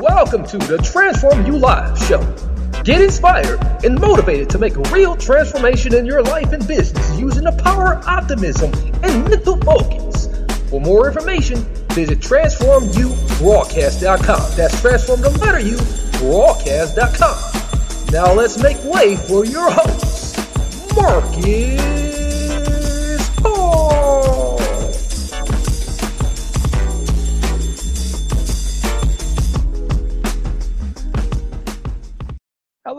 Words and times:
Welcome 0.00 0.44
to 0.46 0.58
the 0.58 0.78
Transform 0.78 1.46
You 1.46 1.56
Live 1.56 1.96
show. 1.96 2.20
Get 2.82 3.00
inspired 3.00 3.60
and 3.84 4.00
motivated 4.00 4.50
to 4.50 4.58
make 4.58 4.74
a 4.74 4.80
real 4.90 5.16
transformation 5.16 5.94
in 5.94 6.04
your 6.04 6.20
life 6.20 6.52
and 6.52 6.66
business 6.66 7.16
using 7.16 7.44
the 7.44 7.52
power 7.52 7.94
of 7.94 8.04
optimism 8.04 8.72
and 9.04 9.22
mental 9.30 9.56
focus. 9.58 10.28
For 10.68 10.80
more 10.80 11.06
information, 11.06 11.58
visit 11.90 12.18
transformubroadcast.com. 12.18 14.56
That's 14.56 14.80
transform 14.80 15.20
the 15.20 15.30
letter 15.30 15.60
U 15.60 15.78
broadcast.com. 16.18 18.12
Now 18.12 18.34
let's 18.34 18.60
make 18.60 18.82
way 18.82 19.14
for 19.14 19.44
your 19.44 19.70
host, 19.70 20.36
Marcus 20.96 22.03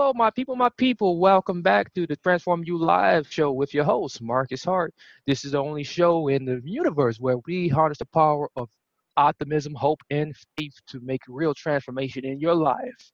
Hello, 0.06 0.14
my 0.14 0.30
people, 0.30 0.56
my 0.56 0.70
people. 0.78 1.18
Welcome 1.18 1.64
back 1.64 1.92
to 1.96 2.06
the 2.06 2.16
Transform 2.18 2.64
You 2.64 2.78
Live 2.78 3.26
show 3.28 3.52
with 3.52 3.74
your 3.74 3.86
host, 3.86 4.22
Marcus 4.22 4.64
Hart. 4.64 4.94
This 5.26 5.44
is 5.44 5.54
the 5.54 5.58
only 5.58 5.84
show 5.84 6.28
in 6.28 6.46
the 6.46 6.62
universe 6.64 7.20
where 7.20 7.38
we 7.48 7.68
harness 7.70 7.98
the 7.98 8.06
power 8.06 8.48
of 8.56 8.70
optimism, 9.18 9.74
hope, 9.74 10.00
and 10.12 10.36
faith 10.60 10.76
to 10.90 11.00
make 11.00 11.22
real 11.28 11.56
transformation 11.56 12.24
in 12.24 12.40
your 12.40 12.54
life 12.54 13.12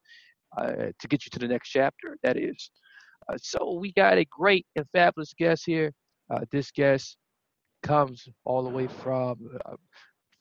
uh, 0.57 0.87
to 0.99 1.07
get 1.07 1.25
you 1.25 1.29
to 1.29 1.39
the 1.39 1.47
next 1.47 1.69
chapter, 1.69 2.17
that 2.23 2.35
is. 2.35 2.71
Uh, 3.29 3.37
so, 3.41 3.71
we 3.71 3.93
got 3.93 4.17
a 4.17 4.25
great 4.25 4.65
and 4.75 4.85
fabulous 4.91 5.33
guest 5.33 5.63
here. 5.65 5.93
Uh, 6.29 6.41
this 6.51 6.71
guest 6.71 7.15
comes 7.83 8.27
all 8.43 8.63
the 8.63 8.69
way 8.69 8.87
from 8.87 9.37
uh, 9.65 9.77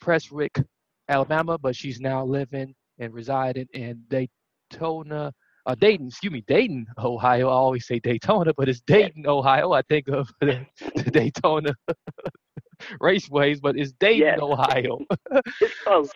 Prestwick, 0.00 0.60
Alabama, 1.08 1.56
but 1.58 1.76
she's 1.76 2.00
now 2.00 2.24
living 2.24 2.74
and 2.98 3.14
residing 3.14 3.68
in 3.72 4.02
Daytona, 4.08 5.32
uh, 5.66 5.74
Dayton, 5.74 6.08
excuse 6.08 6.32
me, 6.32 6.42
Dayton, 6.46 6.86
Ohio. 6.98 7.48
I 7.48 7.52
always 7.52 7.86
say 7.86 7.98
Daytona, 7.98 8.52
but 8.56 8.68
it's 8.68 8.80
Dayton, 8.82 9.26
Ohio. 9.26 9.72
I 9.72 9.82
think 9.82 10.08
of 10.08 10.28
the, 10.40 10.64
the 10.96 11.10
Daytona 11.10 11.74
raceways, 13.00 13.60
but 13.60 13.76
it's 13.76 13.92
Dayton, 13.92 14.26
Yes. 14.26 14.38
Ohio. 14.40 14.98
It's 15.60 15.74
close. 15.84 16.10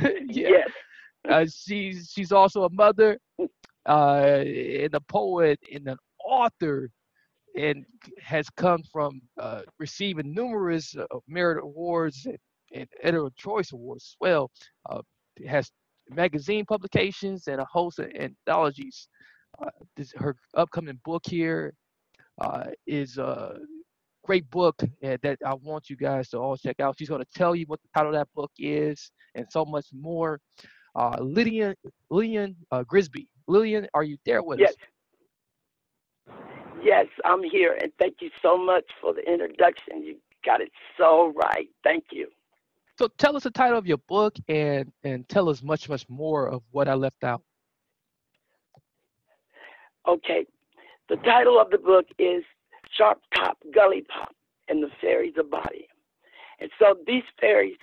yeah. 0.00 0.48
Yes. 0.48 0.70
Uh, 1.28 1.44
she's 1.52 2.10
she's 2.14 2.30
also 2.32 2.64
a 2.64 2.70
mother, 2.70 3.18
uh, 3.88 4.42
and 4.44 4.94
a 4.94 5.00
poet, 5.08 5.58
and 5.72 5.88
an 5.88 5.96
author, 6.24 6.88
and 7.58 7.84
has 8.20 8.48
come 8.50 8.82
from 8.92 9.20
uh, 9.40 9.62
receiving 9.78 10.32
numerous 10.32 10.94
uh, 10.96 11.04
merit 11.26 11.62
awards 11.62 12.26
and, 12.26 12.38
and 12.72 12.88
editorial 13.02 13.30
choice 13.36 13.72
awards 13.72 14.04
as 14.04 14.16
well. 14.20 14.50
Uh, 14.88 15.00
has 15.46 15.70
magazine 16.10 16.64
publications 16.66 17.48
and 17.48 17.60
a 17.60 17.64
host 17.66 17.98
of 17.98 18.10
anthologies. 18.18 19.08
Uh, 19.62 19.70
this, 19.96 20.12
her 20.16 20.36
upcoming 20.56 20.98
book 21.04 21.22
here 21.26 21.74
uh, 22.40 22.66
is 22.86 23.18
a 23.18 23.58
great 24.24 24.48
book 24.50 24.76
uh, 24.82 25.16
that 25.22 25.38
I 25.46 25.54
want 25.54 25.90
you 25.90 25.96
guys 25.96 26.28
to 26.30 26.38
all 26.38 26.56
check 26.56 26.80
out. 26.80 26.96
She's 26.98 27.08
going 27.08 27.22
to 27.22 27.28
tell 27.38 27.54
you 27.56 27.64
what 27.68 27.80
the 27.82 27.88
title 27.96 28.10
of 28.14 28.18
that 28.20 28.28
book 28.34 28.52
is 28.58 29.10
and 29.34 29.46
so 29.50 29.64
much 29.64 29.86
more. 29.92 30.40
Uh, 30.96 31.16
Lillian, 31.20 31.74
Lillian 32.10 32.56
uh, 32.72 32.84
Grisby. 32.84 33.28
Lillian, 33.48 33.88
are 33.94 34.04
you 34.04 34.16
there 34.26 34.42
with 34.42 34.60
Yes. 34.60 34.70
us? 34.70 34.76
Yes, 36.82 37.06
I'm 37.24 37.42
here, 37.42 37.78
and 37.82 37.92
thank 37.98 38.16
you 38.20 38.30
so 38.42 38.56
much 38.58 38.84
for 39.00 39.14
the 39.14 39.22
introduction. 39.30 40.02
You 40.04 40.16
got 40.44 40.60
it 40.60 40.70
so 40.98 41.32
right. 41.36 41.68
Thank 41.84 42.06
you. 42.12 42.28
So 42.98 43.08
tell 43.18 43.36
us 43.36 43.42
the 43.42 43.50
title 43.50 43.78
of 43.78 43.86
your 43.86 43.98
book 44.08 44.34
and 44.48 44.90
and 45.04 45.28
tell 45.28 45.48
us 45.48 45.62
much 45.62 45.88
much 45.88 46.08
more 46.08 46.48
of 46.48 46.62
what 46.70 46.88
I 46.88 46.94
left 46.94 47.24
out. 47.24 47.42
Okay. 50.08 50.46
The 51.08 51.16
title 51.16 51.60
of 51.60 51.70
the 51.70 51.78
book 51.78 52.06
is 52.18 52.42
Sharp 52.96 53.20
Top 53.34 53.58
Gullipop 53.74 54.34
and 54.68 54.82
the 54.82 54.90
Fairies 55.00 55.34
of 55.38 55.50
Body. 55.50 55.88
And 56.58 56.70
so 56.78 56.96
these 57.06 57.22
fairies 57.40 57.76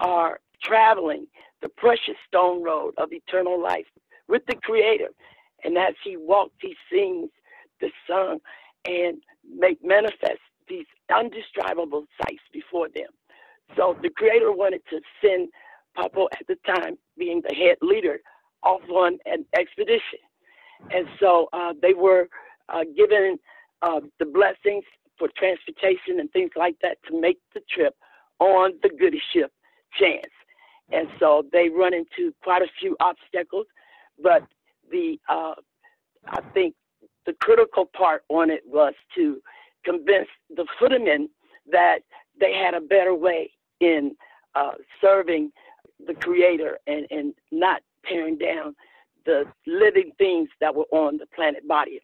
are 0.00 0.40
traveling 0.62 1.26
the 1.60 1.68
precious 1.68 2.16
stone 2.26 2.62
road 2.62 2.94
of 2.98 3.12
eternal 3.12 3.62
life 3.62 3.86
with 4.28 4.42
the 4.46 4.56
Creator. 4.56 5.08
And 5.64 5.78
as 5.78 5.94
He 6.04 6.16
walks, 6.16 6.54
He 6.60 6.74
sings 6.90 7.30
the 7.80 7.90
song 8.08 8.38
and 8.84 9.18
make 9.56 9.84
manifest 9.84 10.40
these 10.68 10.86
undescribable 11.14 12.06
sights 12.20 12.42
before 12.52 12.88
them. 12.88 13.08
So 13.82 13.96
the 14.00 14.10
Creator 14.10 14.52
wanted 14.52 14.82
to 14.90 15.00
send 15.20 15.48
Papa 15.96 16.26
at 16.38 16.46
the 16.46 16.56
time, 16.64 16.96
being 17.18 17.42
the 17.48 17.52
head 17.52 17.78
leader, 17.82 18.20
off 18.62 18.82
on 18.88 19.18
an 19.26 19.44
expedition. 19.58 20.20
And 20.94 21.06
so 21.18 21.48
uh, 21.52 21.72
they 21.82 21.92
were 21.92 22.28
uh, 22.68 22.84
given 22.96 23.38
uh, 23.82 24.00
the 24.20 24.24
blessings 24.24 24.84
for 25.18 25.28
transportation 25.36 26.20
and 26.20 26.30
things 26.30 26.50
like 26.54 26.76
that 26.82 26.98
to 27.08 27.20
make 27.20 27.38
the 27.54 27.60
trip 27.68 27.96
on 28.38 28.74
the 28.84 28.88
goody 28.88 29.20
ship 29.32 29.50
chance. 29.98 30.30
And 30.92 31.08
so 31.18 31.42
they 31.52 31.68
run 31.68 31.92
into 31.92 32.32
quite 32.44 32.62
a 32.62 32.68
few 32.78 32.96
obstacles, 33.00 33.66
but 34.22 34.46
the 34.92 35.18
uh, 35.28 35.54
I 36.28 36.40
think 36.54 36.74
the 37.26 37.32
critical 37.42 37.86
part 37.86 38.22
on 38.28 38.48
it 38.48 38.62
was 38.64 38.94
to 39.16 39.40
convince 39.84 40.28
the 40.50 40.66
footmen 40.78 41.28
that 41.72 42.00
they 42.38 42.52
had 42.54 42.74
a 42.74 42.80
better 42.80 43.14
way 43.14 43.50
in 43.82 44.16
uh, 44.54 44.72
serving 45.00 45.52
the 46.06 46.14
Creator 46.14 46.78
and, 46.86 47.06
and 47.10 47.34
not 47.50 47.82
tearing 48.08 48.38
down 48.38 48.74
the 49.24 49.44
living 49.66 50.12
things 50.18 50.48
that 50.60 50.74
were 50.74 50.86
on 50.90 51.16
the 51.18 51.26
planet 51.34 51.66
body. 51.68 52.00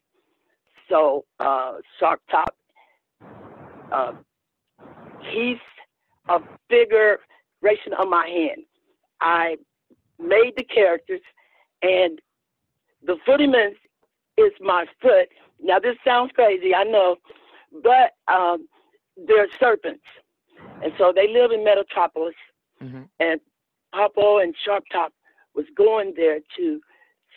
So 0.89 1.25
uh, 1.39 1.73
Sharp 1.99 2.21
Top, 2.31 2.55
uh, 3.91 4.13
he's 5.31 5.57
a 6.29 6.39
figuration 6.69 7.93
of 7.99 8.07
my 8.07 8.27
hand. 8.27 8.63
I 9.21 9.57
made 10.17 10.53
the 10.57 10.63
characters, 10.63 11.21
and 11.81 12.19
the 13.05 13.17
footyman 13.27 13.71
is 14.37 14.51
my 14.61 14.85
foot. 15.01 15.29
Now 15.61 15.79
this 15.79 15.97
sounds 16.05 16.31
crazy, 16.33 16.73
I 16.73 16.83
know, 16.83 17.17
but 17.83 18.13
um, 18.33 18.67
they're 19.27 19.47
serpents, 19.59 20.03
and 20.83 20.93
so 20.97 21.11
they 21.13 21.27
live 21.31 21.51
in 21.51 21.63
Metropolis. 21.63 22.35
Mhm. 22.81 23.09
And 23.19 23.41
Popo 23.93 24.37
and 24.39 24.55
Sharp 24.65 24.83
Top 24.91 25.13
was 25.55 25.65
going 25.75 26.13
there 26.15 26.39
to 26.57 26.81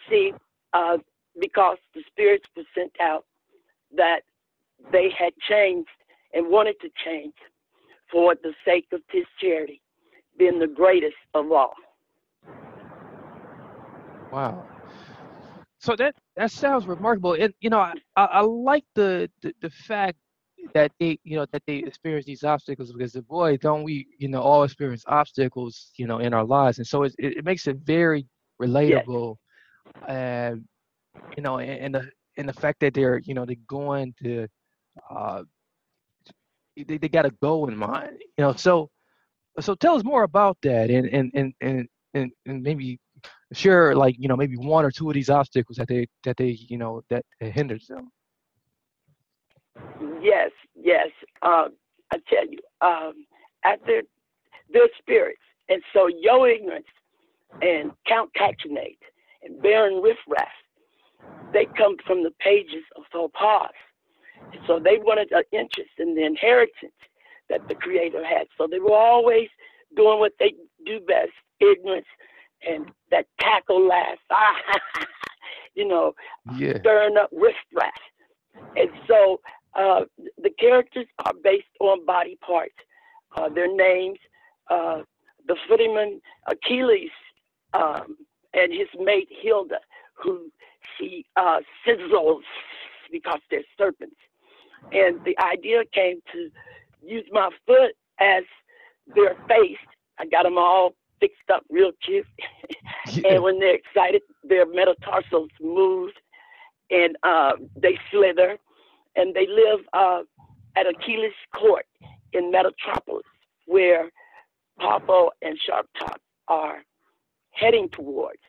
see 0.09 0.33
uh, 0.72 0.99
because 1.41 1.78
the 1.94 2.03
spirits 2.06 2.47
were 2.56 2.65
sent 2.75 2.93
out 3.00 3.25
that 3.97 4.21
they 4.91 5.10
had 5.10 5.33
changed 5.49 5.91
and 6.34 6.49
wanted 6.49 6.77
to 6.81 6.88
change 7.05 7.34
for 8.10 8.34
the 8.43 8.55
sake 8.65 8.87
of 8.93 9.00
his 9.10 9.25
charity, 9.41 9.81
being 10.39 10.59
the 10.59 10.66
greatest 10.66 11.16
of 11.34 11.50
all. 11.50 11.75
Wow. 14.30 14.66
So 15.78 15.97
that 15.97 16.15
that 16.36 16.51
sounds 16.51 16.86
remarkable, 16.86 17.34
and 17.34 17.53
you 17.60 17.69
know 17.71 17.80
I, 17.80 17.95
I, 18.16 18.24
I 18.24 18.41
like 18.41 18.84
the, 18.95 19.30
the 19.42 19.53
the 19.60 19.71
fact 19.71 20.16
that 20.74 20.92
they 20.98 21.18
you 21.24 21.36
know 21.36 21.47
that 21.53 21.62
they 21.66 21.76
experience 21.78 22.26
these 22.26 22.44
obstacles 22.44 22.92
because 22.92 23.12
boy 23.28 23.56
don't 23.56 23.82
we 23.82 24.06
you 24.18 24.28
know 24.28 24.41
all 24.41 24.62
experience 24.62 25.04
obstacles 25.06 25.91
you 25.97 26.06
know 26.06 26.18
in 26.18 26.32
our 26.32 26.44
lives, 26.44 26.78
and 26.78 26.86
so 26.86 27.03
it 27.03 27.14
it, 27.18 27.44
makes 27.44 27.66
it 27.66 27.76
very 27.78 28.26
relatable, 28.60 29.36
and 30.09 30.64
you 31.36 31.42
know 31.42 31.59
and, 31.59 31.70
and 31.70 31.94
the 31.94 32.10
and 32.38 32.48
the 32.48 32.53
fact 32.53 32.80
that 32.80 32.94
they're 32.94 33.20
you 33.24 33.34
know 33.34 33.44
they're 33.44 33.56
going 33.66 34.14
to 34.22 34.47
uh 35.10 35.42
they, 36.76 36.98
they 36.98 37.09
got 37.09 37.26
a 37.26 37.30
goal 37.42 37.68
in 37.68 37.76
mind 37.76 38.16
you 38.20 38.44
know. 38.44 38.53
So 38.54 38.88
so 39.60 39.74
tell 39.74 39.97
us 39.97 40.04
more 40.04 40.22
about 40.22 40.56
that 40.62 40.91
and 40.91 41.06
and 41.09 41.30
and 41.34 41.54
and 41.60 41.88
and, 42.14 42.30
and 42.47 42.62
maybe 42.62 42.98
share 43.53 43.94
like 43.94 44.16
you 44.18 44.28
know 44.28 44.36
maybe 44.36 44.56
one 44.56 44.84
or 44.84 44.91
two 44.91 45.09
of 45.09 45.14
these 45.14 45.30
obstacles 45.30 45.76
that 45.76 45.88
they 45.88 46.06
that 46.24 46.36
they 46.36 46.56
you 46.68 46.78
know 46.78 47.03
that 47.10 47.24
hinders 47.41 47.86
them 47.86 48.10
Yes, 50.21 50.51
yes. 50.74 51.09
Um, 51.42 51.71
I 52.13 52.19
tell 52.28 52.47
you, 52.48 52.59
um, 52.80 53.27
after 53.65 54.03
their 54.72 54.89
spirits, 54.98 55.41
and 55.69 55.83
so 55.92 56.09
your 56.09 56.48
ignorance 56.48 56.86
and 57.60 57.92
Count 58.07 58.30
Cachinnate 58.34 58.98
and 59.42 59.60
Baron 59.63 60.03
Riffraff, 60.03 60.48
they 61.53 61.66
come 61.77 61.97
from 62.07 62.22
the 62.22 62.33
pages 62.41 62.84
of 62.97 63.04
Topaz. 63.13 63.71
So 64.66 64.78
they 64.78 64.98
wanted 64.98 65.30
an 65.33 65.45
interest 65.53 65.91
in 65.98 66.15
the 66.15 66.24
inheritance 66.24 66.92
that 67.48 67.66
the 67.69 67.74
Creator 67.74 68.24
had. 68.24 68.47
So 68.59 68.66
they 68.71 68.80
were 68.80 68.97
always 68.97 69.48
doing 69.97 70.19
what 70.19 70.33
they 70.39 70.54
do 70.84 71.01
best, 71.01 71.33
ignorance 71.60 72.07
and 72.69 72.86
that 73.10 73.27
cackle 73.41 73.86
laugh, 73.86 74.19
you 75.74 75.86
know, 75.86 76.15
Yeah. 76.57 76.78
stirring 76.80 77.16
up 77.16 77.30
riffraff. 77.33 77.92
And 78.77 78.91
so 79.07 79.41
uh, 79.74 80.04
the 80.42 80.51
characters 80.59 81.07
are 81.24 81.33
based 81.42 81.65
on 81.80 82.04
body 82.04 82.39
parts, 82.45 82.74
uh, 83.36 83.48
their 83.48 83.74
names. 83.74 84.19
Uh, 84.71 85.03
the 85.48 85.57
footyman 85.69 86.21
Achilles 86.47 87.10
um, 87.74 88.16
and 88.54 88.72
his 88.72 88.89
mate 88.98 89.28
Hilda, 89.42 89.78
who 90.15 90.51
she 90.97 91.27
uh, 91.36 91.60
sizzles 91.86 92.42
because 93.10 93.41
they're 93.51 93.65
serpents. 93.77 94.16
And 94.92 95.21
the 95.24 95.36
idea 95.39 95.83
came 95.92 96.21
to 96.33 96.51
use 97.04 97.24
my 97.30 97.51
foot 97.66 97.92
as 98.21 98.45
their 99.15 99.36
face. 99.48 99.78
I 100.19 100.27
got 100.27 100.45
them 100.45 100.59
all 100.59 100.95
fixed 101.21 101.51
up 101.53 101.65
real 101.71 101.92
cute. 102.04 102.27
Yeah. 103.13 103.34
and 103.34 103.42
when 103.42 103.59
they're 103.59 103.74
excited, 103.74 104.22
their 104.45 104.65
metatarsals 104.65 105.51
move 105.60 106.13
and 106.91 107.16
uh, 107.24 107.53
they 107.77 107.98
slither. 108.10 108.59
And 109.16 109.34
they 109.34 109.47
live 109.47 109.80
uh, 109.92 110.22
at 110.76 110.86
Achilles 110.86 111.32
Court 111.54 111.86
in 112.32 112.50
Metropolis, 112.50 113.26
where 113.66 114.10
Popo 114.80 115.30
and 115.42 115.59
Sharp 115.66 115.86
Top 115.98 116.20
are 116.48 116.82
heading 117.50 117.88
towards. 117.92 118.41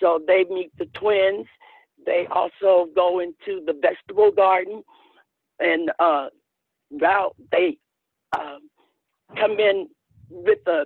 So 0.00 0.20
they 0.26 0.44
meet 0.50 0.70
the 0.78 0.86
twins. 0.86 1.46
They 2.04 2.26
also 2.30 2.88
go 2.94 3.20
into 3.20 3.64
the 3.64 3.74
vegetable 3.80 4.30
garden, 4.30 4.82
and 5.58 5.90
uh, 5.98 6.28
well, 6.90 7.34
they 7.50 7.76
um, 8.38 8.60
come 9.36 9.58
in 9.58 9.88
with 10.30 10.60
a. 10.66 10.84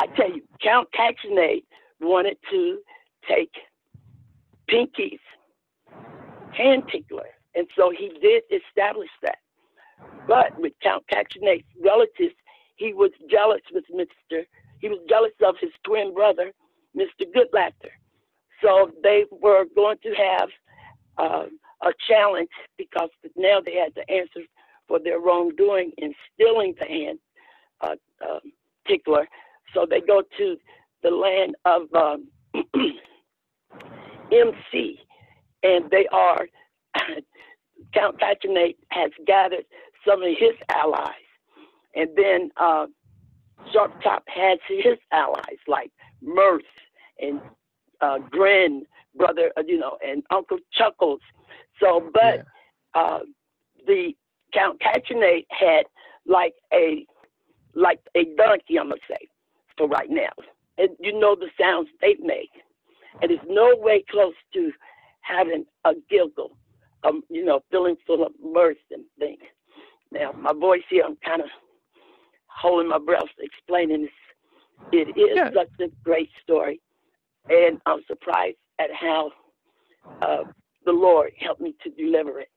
I 0.00 0.06
tell 0.16 0.30
you, 0.30 0.42
Count 0.62 0.88
Cachinnate 0.92 1.64
wanted 2.00 2.38
to 2.50 2.78
take 3.28 3.52
Pinky's 4.68 5.18
hand 6.56 6.84
tickler, 6.90 7.28
and 7.58 7.68
so 7.76 7.92
he 7.92 8.10
did 8.22 8.44
establish 8.50 9.10
that. 9.22 9.38
But 10.28 10.58
with 10.58 10.74
Count 10.82 11.04
Cachinnate's 11.10 11.68
relatives, 11.84 12.36
he 12.76 12.94
was 12.94 13.12
jealous 13.30 13.62
with 13.72 13.84
Mr. 13.94 14.44
He 14.80 14.88
was 14.88 15.00
jealous 15.10 15.32
of 15.44 15.56
his 15.60 15.72
twin 15.84 16.14
brother, 16.14 16.52
Mr. 16.96 17.26
Goodlaughter. 17.34 17.92
So 18.62 18.92
they 19.02 19.24
were 19.32 19.66
going 19.76 19.98
to 20.04 20.14
have 20.14 20.50
uh, 21.18 21.46
a 21.82 21.92
challenge 22.08 22.50
because 22.78 23.10
now 23.36 23.60
they 23.64 23.74
had 23.76 23.94
to 23.96 24.10
answer 24.12 24.42
for 24.88 25.00
their 25.00 25.20
wrongdoing 25.20 25.92
in 25.98 26.14
stealing 26.34 26.74
the 26.80 26.86
hand 26.86 27.20
uh, 27.82 27.96
um, 28.28 28.40
tickler. 28.88 29.28
So 29.74 29.86
they 29.90 30.00
go 30.02 30.22
to 30.38 30.56
the 31.02 31.10
land 31.10 31.56
of 31.66 31.82
um, 31.94 32.28
MC, 34.32 35.00
and 35.64 35.90
they 35.90 36.06
are 36.12 36.46
Count 37.94 38.20
Cachinnate 38.20 38.76
has 38.90 39.10
gathered 39.26 39.64
some 40.06 40.22
of 40.22 40.28
his 40.38 40.54
allies, 40.70 41.12
and 41.94 42.08
then 42.16 42.50
uh, 42.56 42.86
Sharp 43.72 43.92
Top 44.02 44.24
has 44.28 44.58
his 44.68 44.98
allies 45.12 45.58
like 45.66 45.90
Mirth 46.22 46.62
and 47.20 47.40
uh, 48.00 48.18
Grin, 48.30 48.84
brother, 49.16 49.50
uh, 49.56 49.62
you 49.66 49.78
know, 49.78 49.98
and 50.06 50.22
Uncle 50.30 50.58
Chuckles. 50.72 51.20
So, 51.80 52.10
but 52.12 52.36
Yeah. 52.36 52.42
uh, 52.94 53.20
the 53.86 54.12
Count 54.52 54.80
Cachinnate 54.80 55.46
had 55.50 55.84
like 56.26 56.54
a 56.72 57.06
like 57.74 58.00
a 58.16 58.24
donkey, 58.36 58.78
I'm 58.78 58.88
gonna 58.88 59.00
say, 59.08 59.28
for 59.76 59.88
right 59.88 60.10
now. 60.10 60.30
And 60.78 60.90
you 61.00 61.18
know 61.18 61.34
the 61.34 61.48
sounds 61.60 61.88
they 62.00 62.16
make. 62.20 62.50
And 63.20 63.30
it's 63.30 63.44
no 63.48 63.74
way 63.76 64.04
close 64.10 64.34
to 64.54 64.72
having 65.22 65.64
a 65.84 65.92
giggle, 66.08 66.56
um, 67.04 67.22
you 67.28 67.44
know, 67.44 67.60
feeling 67.70 67.96
full 68.06 68.24
of 68.26 68.32
mirth 68.42 68.76
and 68.90 69.04
things. 69.18 69.42
Now, 70.12 70.32
my 70.32 70.52
voice 70.52 70.82
here, 70.90 71.04
I'm 71.06 71.16
kind 71.24 71.42
of 71.42 71.48
holding 72.46 72.88
my 72.88 72.98
breath 72.98 73.22
explaining 73.38 74.02
this. 74.02 74.10
It 74.92 75.18
is 75.18 75.36
Yeah. 75.36 75.50
such 75.54 75.70
a 75.80 75.88
great 76.04 76.30
story. 76.42 76.80
And 77.50 77.80
I'm 77.86 78.00
surprised 78.06 78.56
at 78.78 78.90
how 78.92 79.30
uh, 80.22 80.44
the 80.84 80.92
Lord 80.92 81.32
helped 81.40 81.60
me 81.60 81.74
to 81.82 81.90
deliver 81.90 82.40
it. 82.40 82.48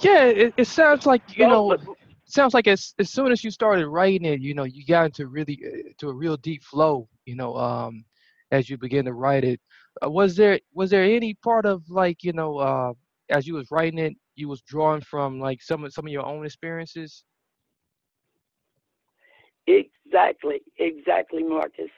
Yeah, 0.00 0.24
it, 0.26 0.54
it 0.56 0.66
sounds 0.66 1.06
like 1.06 1.22
you 1.36 1.46
know. 1.46 1.68
but- 1.68 1.80
sounds 2.24 2.54
like 2.54 2.68
as 2.68 2.94
as 3.00 3.10
soon 3.10 3.32
as 3.32 3.42
you 3.44 3.50
started 3.50 3.88
writing 3.88 4.24
it, 4.24 4.40
you 4.40 4.54
know, 4.54 4.64
you 4.64 4.84
got 4.86 5.06
into 5.06 5.26
really 5.26 5.60
uh, 5.66 5.88
to 5.98 6.08
a 6.08 6.14
real 6.14 6.36
deep 6.36 6.62
flow. 6.62 7.08
You 7.26 7.36
know, 7.36 7.56
um, 7.56 8.04
as 8.52 8.70
you 8.70 8.78
begin 8.78 9.04
to 9.06 9.12
write 9.12 9.44
it, 9.44 9.60
uh, 10.04 10.10
was 10.10 10.36
there 10.36 10.60
was 10.74 10.90
there 10.90 11.04
any 11.04 11.34
part 11.34 11.66
of 11.66 11.82
like 11.88 12.22
you 12.22 12.32
know, 12.32 12.58
uh, 12.58 12.92
as 13.30 13.46
you 13.46 13.54
was 13.54 13.70
writing 13.70 13.98
it, 13.98 14.14
you 14.36 14.48
was 14.48 14.62
drawing 14.62 15.02
from 15.02 15.40
like 15.40 15.62
some 15.62 15.84
of 15.84 15.92
some 15.92 16.06
of 16.06 16.12
your 16.12 16.24
own 16.24 16.44
experiences? 16.44 17.24
Exactly, 19.66 20.60
exactly, 20.78 21.42
Marcus. 21.42 21.90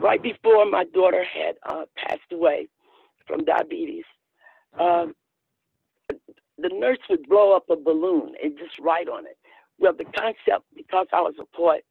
Right 0.00 0.22
before 0.22 0.64
my 0.66 0.84
daughter 0.84 1.24
had 1.24 1.56
uh, 1.68 1.84
passed 1.96 2.32
away 2.32 2.68
from 3.26 3.44
diabetes, 3.44 4.04
um, 4.78 5.14
the 6.58 6.70
nurse 6.72 6.98
would 7.10 7.28
blow 7.28 7.54
up 7.54 7.64
a 7.70 7.76
balloon 7.76 8.32
and 8.42 8.56
just 8.58 8.78
write 8.80 9.08
on 9.08 9.26
it. 9.26 9.36
Well, 9.78 9.92
the 9.92 10.04
concept, 10.04 10.64
because 10.74 11.06
I 11.12 11.20
was 11.20 11.34
a 11.40 11.56
poet, 11.56 11.84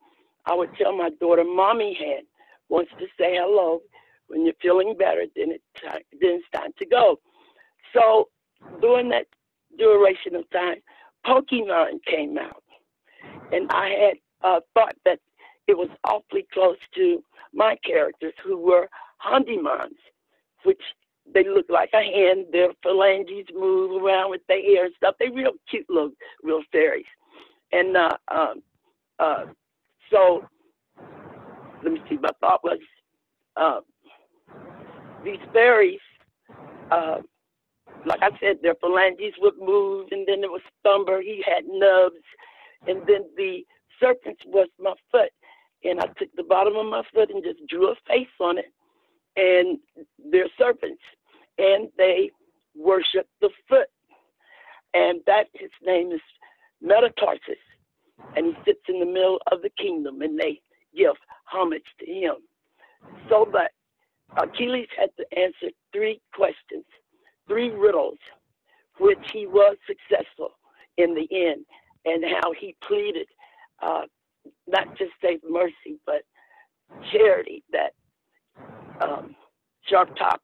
I 0.46 0.56
would 0.56 0.70
tell 0.76 0.96
my 0.96 1.10
daughter, 1.10 1.44
"Mommy 1.44 1.94
hand 1.94 2.26
wants 2.70 2.92
to 3.00 3.06
say 3.18 3.36
hello. 3.36 3.82
When 4.28 4.46
you're 4.46 4.56
feeling 4.62 4.96
better, 4.98 5.26
then 5.36 5.52
time, 5.82 6.02
then 6.20 6.42
it's 6.42 6.50
time 6.54 6.72
to 6.80 6.86
go." 6.86 7.20
So, 7.94 8.30
during 8.82 9.10
that 9.10 9.28
duration 9.78 10.36
of 10.36 10.50
time, 10.50 10.78
Pokemon 11.26 12.04
came 12.06 12.38
out, 12.38 12.64
and 13.52 13.72
I 13.72 13.90
had 13.90 14.18
uh, 14.42 14.60
thought 14.74 14.96
that 15.06 15.20
it 15.68 15.78
was 15.78 15.90
awfully 16.04 16.46
close 16.54 16.78
to 16.96 17.24
my 17.54 17.78
characters, 17.86 18.34
who 18.44 18.58
were 18.58 18.90
Handimans, 19.26 19.98
which 20.64 20.82
they 21.34 21.44
look 21.44 21.66
like 21.70 21.90
a 21.94 22.04
hand. 22.04 22.46
Their 22.52 22.70
phalanges 22.84 23.48
move 23.54 24.04
around 24.04 24.30
with 24.30 24.42
their 24.48 24.62
hair 24.62 24.86
and 24.86 24.94
stuff. 24.98 25.16
They 25.20 25.30
real 25.30 25.54
cute 25.70 25.86
little 25.90 26.12
real 26.44 26.62
fairies. 26.72 27.06
And 27.72 27.98
uh, 27.98 28.18
uh, 29.20 29.46
so, 30.12 30.46
let 31.84 31.92
me 31.92 32.02
see. 32.10 32.18
My 32.18 32.30
thought 32.40 32.64
was 32.64 32.80
uh, 33.58 33.80
these 35.24 35.40
fairies. 35.54 36.00
Uh, 36.92 37.18
like 38.06 38.22
I 38.22 38.30
said, 38.46 38.58
their 38.62 38.76
phalanges 38.76 39.34
would 39.40 39.58
move, 39.60 40.08
and 40.12 40.28
then 40.28 40.44
it 40.44 40.52
was 40.52 40.62
Thumber. 40.84 41.22
He 41.22 41.44
had 41.46 41.64
nubs, 41.68 42.24
and 42.88 43.02
then 43.08 43.26
the 43.36 43.66
serpents 44.00 44.42
was 44.46 44.68
my 44.80 44.94
foot. 45.12 45.32
And 45.84 46.00
I 46.00 46.08
took 46.18 46.30
the 46.36 46.44
bottom 46.44 46.76
of 46.76 46.86
my 46.86 47.04
foot 47.14 47.30
and 47.30 47.44
just 47.44 47.60
drew 47.68 47.92
a 47.92 47.96
face 48.08 48.28
on 48.40 48.58
it. 48.58 48.72
And 49.36 49.80
they're 50.32 50.50
serpents, 50.58 51.02
and 51.58 51.90
they 51.98 52.32
worship 52.76 53.28
the 53.42 53.50
foot. 53.68 53.88
And 54.94 55.20
that 55.28 55.48
his 55.54 55.72
name 55.84 56.12
is 56.12 56.22
Metatarsus, 56.84 57.62
and 58.36 58.48
he 58.48 58.54
sits 58.66 58.82
in 58.88 59.00
the 59.00 59.06
middle 59.06 59.40
of 59.52 59.62
the 59.62 59.70
kingdom, 59.78 60.22
and 60.22 60.40
they 60.40 60.62
give 60.96 61.16
homage 61.46 61.84
to 62.00 62.06
him. 62.06 62.36
So, 63.30 63.48
but 63.52 63.72
Achilles 64.38 64.88
had 64.98 65.10
to 65.18 65.40
answer 65.40 65.74
three 65.94 66.22
questions, 66.34 66.86
three 67.48 67.70
riddles, 67.70 68.18
which 69.00 69.20
he 69.32 69.46
was 69.46 69.78
successful 69.86 70.52
in 70.98 71.14
the 71.14 71.28
end, 71.32 71.66
and 72.06 72.24
how 72.42 72.54
he 72.54 72.76
pleaded 72.88 73.28
uh, 73.82 74.04
not 74.68 74.98
just 74.98 75.12
save 75.22 75.40
mercy, 75.50 76.00
but 76.06 76.22
charity 77.12 77.64
that 77.72 77.94
um, 79.02 79.36
Sharp 79.90 80.16
Top 80.16 80.42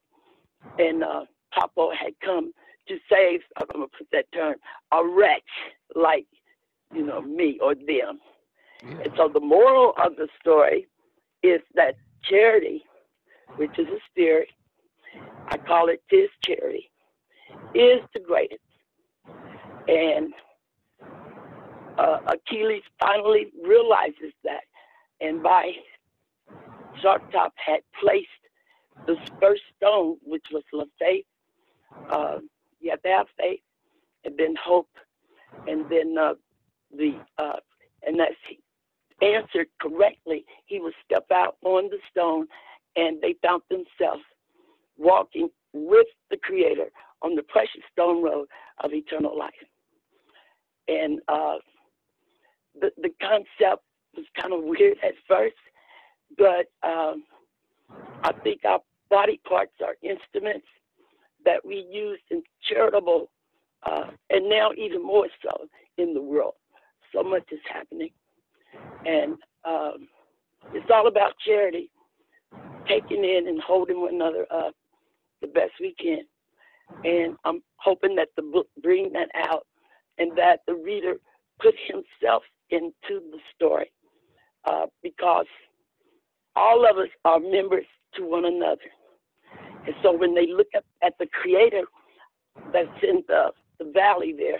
and 0.77 1.03
uh, 1.03 1.25
Popo 1.53 1.91
had 1.91 2.13
come 2.23 2.51
to 2.87 2.97
save, 3.09 3.41
I'm 3.57 3.67
going 3.73 3.87
to 3.87 3.97
put 3.97 4.07
that 4.11 4.30
term, 4.41 4.55
a 4.91 5.05
wretch 5.05 5.41
like, 5.95 6.27
you 6.93 7.05
know, 7.05 7.21
me 7.21 7.59
or 7.61 7.75
them. 7.75 8.19
And 8.83 9.11
so 9.15 9.29
the 9.31 9.39
moral 9.39 9.93
of 10.03 10.15
the 10.15 10.27
story 10.39 10.87
is 11.43 11.61
that 11.75 11.95
charity, 12.23 12.83
which 13.57 13.77
is 13.77 13.87
a 13.87 13.99
spirit, 14.09 14.47
I 15.47 15.57
call 15.57 15.89
it 15.89 16.01
this 16.09 16.29
charity, 16.43 16.89
is 17.75 17.99
the 18.13 18.19
greatest. 18.19 18.59
And 19.87 20.33
uh, 21.97 22.19
Achilles 22.27 22.83
finally 22.99 23.47
realizes 23.63 24.33
that. 24.43 24.61
And 25.19 25.43
by 25.43 25.71
Sharp 27.01 27.31
Top 27.31 27.53
had 27.63 27.81
placed 28.01 28.27
the 29.05 29.15
first 29.39 29.61
stone, 29.77 30.17
which 30.23 30.45
was 30.51 30.63
La 30.73 30.85
Faith. 30.99 31.25
Uh, 32.09 32.39
you 32.79 32.89
have 32.89 33.01
to 33.03 33.09
have 33.09 33.27
faith, 33.37 33.59
and 34.25 34.35
then 34.37 34.55
hope, 34.63 34.89
and 35.67 35.85
then 35.89 36.15
uh, 36.19 36.33
the 36.95 37.19
uh, 37.37 37.57
and 38.05 38.19
that's 38.19 38.35
answered 39.21 39.67
correctly. 39.79 40.45
He 40.65 40.79
would 40.79 40.93
step 41.05 41.25
out 41.33 41.57
on 41.63 41.89
the 41.89 41.97
stone, 42.09 42.47
and 42.95 43.21
they 43.21 43.35
found 43.41 43.61
themselves 43.69 44.23
walking 44.97 45.49
with 45.73 46.07
the 46.29 46.37
Creator 46.37 46.91
on 47.21 47.35
the 47.35 47.43
precious 47.43 47.81
stone 47.91 48.23
road 48.23 48.47
of 48.83 48.93
eternal 48.93 49.37
life. 49.37 49.53
And 50.87 51.19
uh, 51.27 51.57
the 52.79 52.91
the 52.97 53.09
concept 53.21 53.83
was 54.15 54.25
kind 54.39 54.53
of 54.53 54.63
weird 54.63 54.97
at 55.03 55.13
first, 55.27 55.55
but 56.37 56.65
um, 56.87 57.23
I 58.23 58.33
think 58.43 58.61
our 58.65 58.79
body 59.09 59.39
parts 59.47 59.73
are 59.83 59.95
instruments 60.01 60.65
that 61.45 61.65
we 61.65 61.87
use 61.91 62.19
in 62.29 62.43
charitable, 62.67 63.29
uh, 63.83 64.05
and 64.29 64.49
now 64.49 64.71
even 64.77 65.03
more 65.03 65.27
so 65.43 65.67
in 65.97 66.13
the 66.13 66.21
world. 66.21 66.53
So 67.13 67.23
much 67.23 67.43
is 67.51 67.59
happening, 67.71 68.11
and 69.05 69.33
um, 69.65 70.07
it's 70.73 70.89
all 70.93 71.07
about 71.07 71.33
charity, 71.45 71.89
taking 72.87 73.23
in 73.23 73.47
and 73.47 73.61
holding 73.61 74.01
one 74.01 74.15
another 74.15 74.45
up 74.51 74.73
the 75.41 75.47
best 75.47 75.71
we 75.79 75.93
can. 75.99 76.21
And 77.03 77.35
I'm 77.45 77.61
hoping 77.77 78.15
that 78.15 78.29
the 78.35 78.43
book 78.43 78.67
bring 78.81 79.11
that 79.13 79.29
out, 79.35 79.65
and 80.17 80.37
that 80.37 80.59
the 80.67 80.75
reader 80.75 81.15
put 81.59 81.75
himself 81.87 82.43
into 82.69 83.19
the 83.31 83.39
story, 83.55 83.91
uh, 84.65 84.85
because 85.03 85.47
all 86.55 86.89
of 86.89 86.97
us 86.97 87.09
are 87.25 87.39
members 87.39 87.85
to 88.15 88.25
one 88.25 88.45
another. 88.45 88.81
And 89.85 89.95
so 90.03 90.15
when 90.15 90.35
they 90.35 90.47
look 90.47 90.67
at, 90.75 90.83
at 91.03 91.13
the 91.19 91.27
creator 91.27 91.83
that's 92.71 92.87
in 93.03 93.23
the, 93.27 93.51
the 93.83 93.91
valley 93.91 94.35
there, 94.37 94.59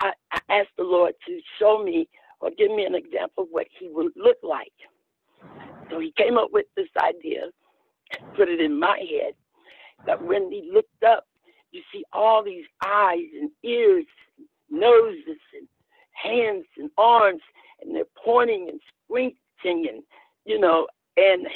I, 0.00 0.12
I 0.32 0.40
asked 0.60 0.76
the 0.78 0.84
Lord 0.84 1.14
to 1.26 1.40
show 1.58 1.82
me 1.84 2.08
or 2.40 2.50
give 2.56 2.70
me 2.70 2.84
an 2.84 2.94
example 2.94 3.44
of 3.44 3.50
what 3.50 3.66
he 3.78 3.88
would 3.90 4.12
look 4.16 4.38
like. 4.42 4.72
So 5.90 6.00
he 6.00 6.12
came 6.16 6.38
up 6.38 6.50
with 6.52 6.66
this 6.76 6.88
idea 7.02 7.42
put 8.36 8.48
it 8.48 8.60
in 8.60 8.78
my 8.78 8.98
head 8.98 9.34
that 10.06 10.22
when 10.22 10.50
he 10.50 10.70
looked 10.72 11.02
up, 11.04 11.24
you 11.72 11.82
see 11.92 12.04
all 12.12 12.42
these 12.44 12.64
eyes 12.84 13.26
and 13.40 13.50
ears, 13.64 14.06
noses 14.70 15.38
and 15.54 15.68
hands 16.12 16.64
and 16.78 16.90
arms, 16.98 17.42
and 17.82 17.94
they're 17.94 18.04
pointing 18.24 18.68
and 18.70 18.80
squinting 19.04 19.88
and 19.88 20.02
you 20.44 20.58
know, 20.58 20.86
and 21.16 21.46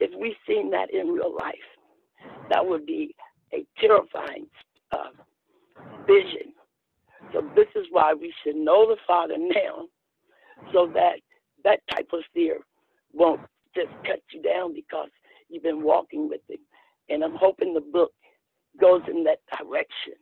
if 0.00 0.10
we 0.20 0.36
seen 0.46 0.70
that 0.70 0.92
in 0.92 1.08
real 1.08 1.34
life, 1.34 1.54
that 2.50 2.64
would 2.66 2.86
be 2.86 3.14
a 3.52 3.66
terrifying 3.80 4.46
uh, 4.92 5.10
vision. 6.06 6.52
So 7.32 7.42
this 7.54 7.66
is 7.74 7.86
why 7.90 8.14
we 8.14 8.32
should 8.42 8.56
know 8.56 8.86
the 8.86 8.96
Father 9.06 9.36
now, 9.38 9.86
so 10.72 10.90
that 10.94 11.16
that 11.64 11.80
type 11.90 12.08
of 12.12 12.20
fear 12.32 12.58
won't 13.12 13.40
just 13.74 13.90
cut 14.06 14.20
you 14.32 14.42
down 14.42 14.72
because 14.72 15.08
you've 15.48 15.62
been 15.62 15.82
walking 15.82 16.28
with 16.28 16.40
Him. 16.48 16.58
And 17.08 17.22
I'm 17.22 17.36
hoping 17.36 17.74
the 17.74 17.80
book 17.80 18.12
goes 18.80 19.02
in 19.08 19.24
that 19.24 19.38
direction, 19.58 20.14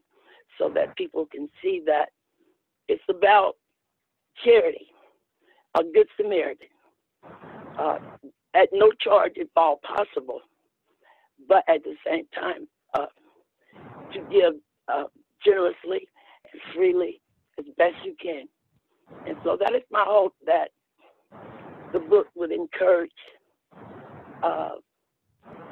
so 0.58 0.70
that 0.74 0.96
people 0.96 1.26
can 1.26 1.48
see 1.62 1.82
that 1.86 2.10
it's 2.88 3.02
about 3.08 3.54
charity, 4.44 4.86
a 5.74 5.82
good 5.82 6.06
Samaritan. 6.16 6.68
Uh, 7.78 7.98
at 8.54 8.68
no 8.72 8.92
charge 9.00 9.32
if 9.36 9.48
all 9.56 9.80
possible, 9.82 10.40
but 11.48 11.64
at 11.68 11.82
the 11.82 11.94
same 12.06 12.26
time, 12.34 12.68
uh, 12.94 13.06
to 14.12 14.20
give 14.30 14.54
uh, 14.92 15.04
generously 15.44 16.08
and 16.52 16.60
freely 16.74 17.20
as 17.58 17.64
best 17.76 17.94
you 18.04 18.14
can. 18.20 18.44
And 19.26 19.36
so 19.44 19.56
that 19.60 19.74
is 19.74 19.82
my 19.90 20.04
hope 20.06 20.34
that 20.46 20.68
the 21.92 21.98
book 22.00 22.26
would 22.34 22.50
encourage 22.50 23.10
uh, 24.42 24.76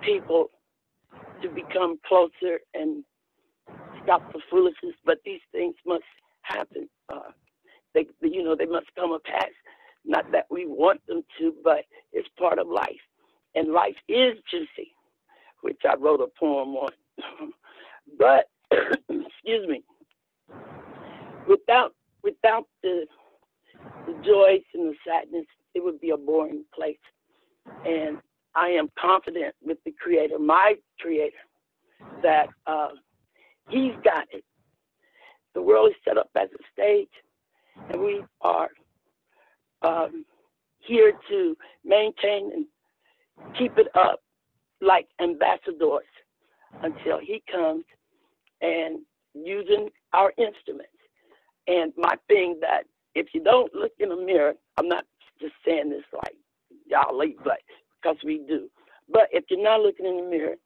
people 0.02 0.50
to 1.42 1.48
become 1.48 1.98
closer 2.06 2.60
and 2.74 3.04
stop 4.02 4.32
the 4.32 4.40
foolishness. 4.50 4.94
But 5.04 5.18
these 5.24 5.40
things 5.50 5.74
must 5.86 6.04
happen. 6.42 6.88
Uh, 7.12 7.32
they, 7.94 8.06
you 8.22 8.42
know, 8.42 8.56
they 8.56 8.66
must 8.66 8.86
come 8.96 9.12
a 9.12 9.18
pass. 9.18 9.50
Not 10.04 10.30
that 10.32 10.46
we 10.50 10.66
want 10.66 11.04
them 11.06 11.22
to, 11.38 11.54
but 11.62 11.84
it's 12.12 12.28
part 12.38 12.58
of 12.58 12.66
life. 12.66 13.00
And 13.54 13.72
life 13.72 13.96
is 14.08 14.34
juicy, 14.50 14.92
which 15.60 15.80
I 15.88 15.94
wrote 15.96 16.20
a 16.20 16.26
poem 16.38 16.74
on. 16.76 16.90
but 18.18 18.48
excuse 19.44 19.68
me, 19.68 19.82
without 21.48 21.94
without 22.22 22.66
the 22.82 23.06
the 24.06 24.12
joys 24.24 24.62
and 24.74 24.90
the 24.90 24.94
sadness, 25.06 25.46
it 25.74 25.82
would 25.82 26.00
be 26.00 26.10
a 26.10 26.16
boring 26.16 26.64
place. 26.74 26.96
And 27.84 28.18
I 28.54 28.68
am 28.68 28.88
confident 29.00 29.54
with 29.62 29.78
the 29.84 29.92
Creator, 30.00 30.38
my 30.38 30.74
Creator, 31.00 31.36
that 32.22 32.48
uh, 32.66 32.88
He's 33.68 33.94
got 34.04 34.26
it. 34.32 34.44
The 35.54 35.62
world 35.62 35.90
is 35.90 35.96
set 36.06 36.18
up 36.18 36.30
as 36.36 36.48
a 36.52 36.62
stage, 36.72 37.08
and 37.90 38.00
we 38.00 38.22
are 38.40 38.68
um, 39.82 40.24
here 40.78 41.12
to 41.28 41.56
maintain 41.84 42.50
and 42.52 42.66
keep 43.58 43.76
it 43.78 43.88
up 43.94 44.20
like 44.80 45.06
ambassadors 45.20 46.04
until 46.82 47.18
he 47.20 47.42
comes 47.50 47.84
and 48.60 49.00
using 49.34 49.88
our 50.12 50.32
instruments. 50.38 50.92
And 51.66 51.92
my 51.96 52.14
thing 52.28 52.58
that 52.60 52.84
if 53.14 53.28
you 53.34 53.42
don't 53.42 53.74
look 53.74 53.92
in 53.98 54.08
the 54.08 54.16
mirror, 54.16 54.54
I'm 54.78 54.88
not 54.88 55.04
just 55.40 55.54
saying 55.66 55.90
this 55.90 56.04
like 56.12 56.36
y'all 56.86 57.16
late, 57.16 57.38
but 57.44 57.58
because 58.00 58.16
we 58.24 58.38
do. 58.48 58.68
But 59.10 59.28
if 59.32 59.44
you're 59.50 59.62
not 59.62 59.80
looking 59.80 60.06
in 60.06 60.16
the 60.16 60.30
mirror, 60.30 60.56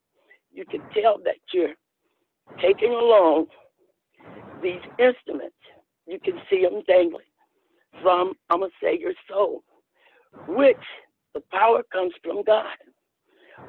you 0.53 0.65
can 0.65 0.81
tell 0.95 1.19
that 1.25 1.37
you're 1.53 1.75
taking 2.61 2.91
along 2.93 3.47
these 4.63 4.81
instruments. 4.99 5.57
You 6.07 6.19
can 6.21 6.41
see 6.49 6.63
them 6.63 6.83
dangling 6.87 7.27
from, 8.03 8.35
I'm 8.51 8.61
going 8.61 8.71
to 8.71 8.77
say, 8.87 8.99
your 8.99 9.15
soul, 9.29 9.63
which 10.49 10.77
the 11.35 11.43
power 11.53 11.83
comes 11.93 12.13
from 12.23 12.43
God. 12.45 12.77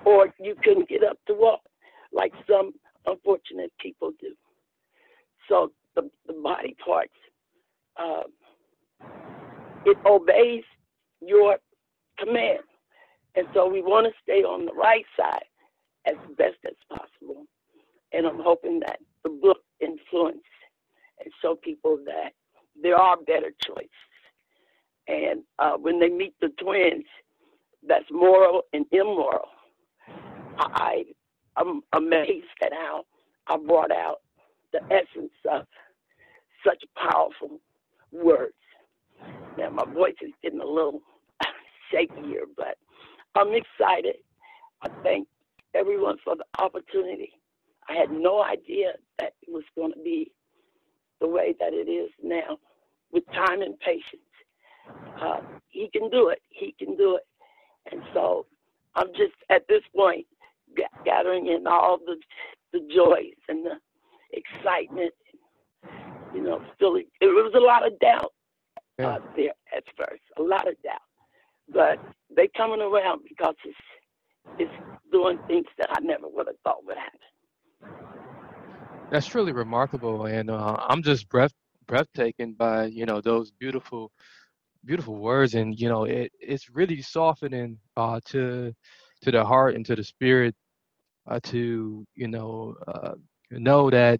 Or 0.06 0.30
you 0.40 0.56
can 0.64 0.86
get 0.88 1.04
up 1.04 1.18
to 1.28 1.34
walk 1.34 1.62
like 2.14 2.34
some 2.50 2.74
unfortunate 3.06 3.72
people 3.80 4.12
do. 4.20 4.34
So 5.50 5.72
the, 5.96 6.10
the 6.28 6.34
body 6.34 6.76
parts, 6.84 7.14
uh, 7.98 8.24
it 9.86 9.98
obeys 10.06 10.64
your 11.22 11.58
command. 12.20 12.60
And 13.36 13.48
so 13.54 13.68
we 13.68 13.82
want 13.82 14.08
to 14.08 14.14
stay 14.24 14.44
on 14.44 14.66
the 14.66 14.74
right 14.74 15.06
side 15.18 15.46
as 16.06 16.16
best 16.38 16.58
as 16.66 16.76
possible. 16.90 17.46
And 18.14 18.26
I'm 18.26 18.40
hoping 18.40 18.80
that 18.82 19.00
the 19.24 19.30
book 19.30 19.60
influence 19.80 20.44
and 21.24 21.34
show 21.42 21.56
people 21.56 22.00
that 22.06 22.32
there 22.82 22.96
are 22.96 23.18
better 23.18 23.52
choices. 23.66 23.90
And 25.08 25.44
uh, 25.60 25.74
when 25.74 26.00
they 26.00 26.10
meet 26.10 26.34
the 26.42 26.50
twins, 26.60 27.06
that's 27.88 28.06
moral 28.12 28.64
and 28.74 28.86
immoral. 28.92 29.48
I, 30.60 31.06
I'm 31.56 31.82
amazed 31.94 32.46
at 32.62 32.74
how 32.74 33.04
I 33.48 33.58
brought 33.58 33.92
out 33.92 34.22
the 34.74 34.82
essence 34.92 35.34
of 35.50 35.66
such 36.66 36.84
powerful 36.96 37.60
words. 38.12 38.54
Now, 39.58 39.70
my 39.70 39.86
voice 39.86 40.16
is 40.22 40.32
getting 40.44 40.60
a 40.60 40.66
little 40.66 41.02
shaky 41.92 42.22
here, 42.28 42.46
but 42.56 42.78
I'm 43.36 43.54
excited. 43.54 44.18
I 44.82 44.90
thank 45.04 45.28
everyone 45.74 46.18
for 46.24 46.36
the 46.36 46.46
opportunity. 46.60 47.32
I 47.90 47.94
had 47.94 48.12
no 48.12 48.44
idea 48.44 48.94
that 49.20 49.34
it 49.42 49.52
was 49.52 49.64
going 49.76 49.94
to 49.94 50.00
be 50.04 50.32
the 51.20 51.28
way 51.28 51.56
that 51.60 51.74
it 51.74 51.90
is 51.90 52.10
now 52.24 52.58
with 53.12 53.26
time 53.34 53.62
and 53.62 53.80
patience. 53.80 54.22
Uh, 55.22 55.40
he 55.70 55.90
can 55.92 56.10
do 56.10 56.30
it. 56.30 56.42
He 56.50 56.76
can 56.78 56.96
do 56.98 57.16
it. 57.16 57.24
And 57.92 58.02
so 58.14 58.46
I'm 58.96 59.08
just 59.10 59.34
at 59.50 59.68
this 59.68 59.82
point 59.96 60.26
gathering 61.06 61.48
in 61.48 61.68
all 61.68 61.98
the 62.06 62.18
the 62.74 62.80
joys 62.94 63.38
and 63.48 63.66
the 63.66 63.76
excitement. 64.68 65.14
You 66.34 66.42
know, 66.44 66.62
still 66.76 66.96
it 66.96 67.06
was 67.22 67.54
a 67.56 67.60
lot 67.60 67.86
of 67.86 67.98
doubt 68.00 68.34
yeah. 69.00 69.08
uh, 69.08 69.20
there 69.36 69.54
at 69.76 69.84
first, 69.98 70.22
a 70.38 70.42
lot 70.42 70.68
of 70.68 70.76
doubt, 70.84 71.02
but 71.74 72.00
they 72.36 72.50
coming 72.56 72.82
around 72.82 73.22
because 73.28 73.56
it's 73.64 73.78
it's 74.60 74.72
doing 75.12 75.40
things 75.48 75.66
that 75.78 75.90
I 75.92 76.00
never 76.02 76.28
would 76.28 76.48
have 76.48 76.56
thought 76.64 76.86
would 76.86 76.98
happen. 76.98 77.20
That's 79.10 79.26
truly 79.26 79.54
remarkable, 79.54 80.26
and 80.26 80.50
uh, 80.50 80.78
I'm 80.80 81.02
just 81.02 81.30
breath 81.30 81.54
breathtaking 81.88 82.54
by 82.54 82.86
you 82.86 83.06
know 83.06 83.22
those 83.22 83.52
beautiful 83.52 84.12
beautiful 84.84 85.16
words, 85.16 85.56
and 85.56 85.80
you 85.80 85.88
know, 85.88 86.04
it 86.04 86.32
it's 86.40 86.70
really 86.70 87.02
softening 87.02 87.78
uh, 87.96 88.20
to 88.26 88.74
to 89.22 89.32
the 89.32 89.44
heart 89.44 89.76
and 89.76 89.86
to 89.86 89.96
the 89.96 90.04
spirit 90.04 90.54
uh, 91.28 91.40
to 91.44 92.06
you 92.16 92.28
know 92.28 92.76
uh, 92.88 93.14
know 93.52 93.90
that 93.90 94.20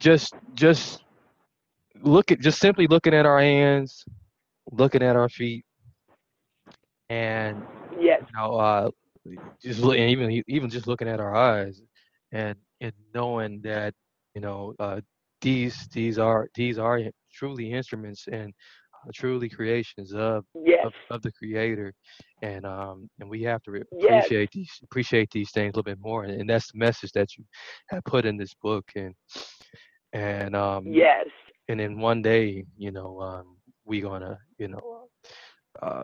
Just 0.00 0.34
just 0.54 1.04
look 2.02 2.32
at 2.32 2.40
just 2.40 2.58
simply 2.58 2.86
looking 2.86 3.14
at 3.14 3.26
our 3.26 3.40
hands, 3.40 4.04
looking 4.72 5.02
at 5.02 5.16
our 5.16 5.28
feet, 5.28 5.64
and 7.10 7.62
Yes. 8.00 8.22
you 8.22 8.38
know, 8.38 8.54
uh, 8.56 8.90
just 9.62 9.80
look, 9.80 9.96
and 9.96 10.10
even 10.10 10.42
even 10.48 10.70
just 10.70 10.86
looking 10.86 11.08
at 11.08 11.20
our 11.20 11.34
eyes, 11.34 11.80
and 12.32 12.56
and 12.80 12.92
knowing 13.14 13.60
that 13.62 13.94
you 14.34 14.40
know 14.40 14.74
uh, 14.78 15.00
these 15.42 15.88
these 15.92 16.18
are 16.18 16.48
these 16.54 16.78
are 16.78 17.00
truly 17.32 17.72
instruments 17.72 18.26
and 18.32 18.52
uh, 18.94 19.10
truly 19.14 19.48
creations 19.48 20.14
of, 20.14 20.44
Yes. 20.54 20.84
of 20.86 20.92
of 21.10 21.22
the 21.22 21.32
Creator, 21.32 21.92
and 22.42 22.64
um 22.64 23.08
and 23.20 23.28
we 23.28 23.42
have 23.42 23.62
to 23.64 23.70
re- 23.72 23.82
Yes. 23.92 24.14
appreciate 24.14 24.50
these 24.52 24.72
appreciate 24.84 25.30
these 25.30 25.50
things 25.50 25.74
a 25.74 25.76
little 25.76 25.82
bit 25.82 26.00
more, 26.00 26.24
and, 26.24 26.40
and 26.40 26.48
that's 26.48 26.72
the 26.72 26.78
message 26.78 27.12
that 27.12 27.36
you 27.36 27.44
have 27.90 28.04
put 28.04 28.24
in 28.24 28.36
this 28.36 28.54
book, 28.62 28.84
and 28.96 29.14
and 30.12 30.54
um 30.56 31.04
Yes. 31.04 31.28
and 31.68 31.80
then 31.80 31.98
one 32.00 32.22
day, 32.22 32.64
you 32.76 32.90
know, 32.90 33.20
um, 33.20 33.56
we 33.84 34.00
gonna, 34.00 34.38
you 34.58 34.68
know, 34.68 35.08
uh, 35.82 36.02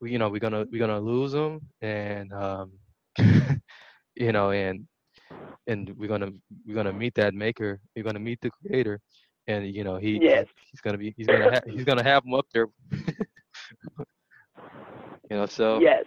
we- 0.00 0.12
you 0.12 0.18
know, 0.18 0.28
we're 0.28 0.40
gonna 0.40 0.64
we're 0.70 0.78
gonna 0.78 1.00
lose 1.00 1.32
them, 1.32 1.60
and 1.80 2.32
um, 2.32 2.72
you 4.14 4.32
know, 4.32 4.50
and 4.50 4.86
and 5.66 5.90
we're 5.96 6.08
gonna 6.08 6.30
we're 6.66 6.74
gonna 6.74 6.92
meet 6.92 7.14
that 7.14 7.34
maker, 7.34 7.80
we're 7.94 8.04
gonna 8.04 8.18
meet 8.20 8.40
the 8.40 8.50
creator, 8.50 9.00
and 9.46 9.66
you 9.66 9.84
know, 9.84 9.96
he 9.96 10.22
Yes. 10.22 10.46
he's 10.70 10.80
gonna 10.80 10.98
be 10.98 11.12
he's 11.16 11.28
gonna 11.28 11.48
ha- 11.48 11.66
he's 11.66 11.84
gonna 11.84 12.02
have 12.02 12.22
them 12.24 12.34
up 12.34 12.46
there, 12.52 12.66
you 15.30 15.36
know. 15.36 15.46
So 15.46 15.82
Yes. 15.82 16.04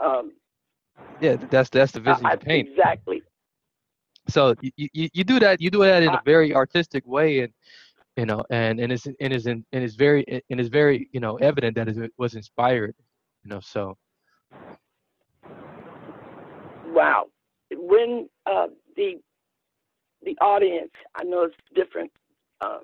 Um, 0.00 0.32
yeah, 1.20 1.36
that's 1.50 1.70
that's 1.70 1.92
the 1.92 2.00
vision 2.00 2.30
I, 2.30 2.36
paint. 2.40 2.68
exactly. 2.74 3.22
So 4.28 4.54
you, 4.62 4.88
you, 4.92 5.08
you 5.12 5.24
do 5.24 5.38
that 5.38 5.60
you 5.60 5.70
do 5.70 5.80
that 5.80 6.02
in 6.02 6.14
a 6.14 6.18
Uh, 6.18 6.20
very 6.24 6.54
artistic 6.54 7.06
way 7.06 7.40
and 7.40 7.52
you 8.16 8.26
know 8.26 8.44
and 8.50 8.80
and 8.80 8.92
it's 8.92 9.06
and 9.20 9.32
is 9.32 9.46
in 9.46 9.64
and 9.72 9.84
it's 9.84 9.94
very 9.96 10.24
and 10.50 10.60
it's 10.60 10.68
very 10.68 11.08
you 11.12 11.20
know 11.20 11.36
evident 11.36 11.76
that 11.76 11.88
it 11.88 12.12
was 12.18 12.34
inspired 12.34 12.94
you 13.44 13.50
know 13.50 13.60
so 13.60 13.96
Wow. 16.86 17.26
When 17.72 18.28
uh, 18.46 18.68
the 18.96 19.14
the 20.24 20.36
audience, 20.40 20.92
I 21.16 21.24
know 21.24 21.44
it's 21.44 21.56
different, 21.74 22.10
um, 22.64 22.82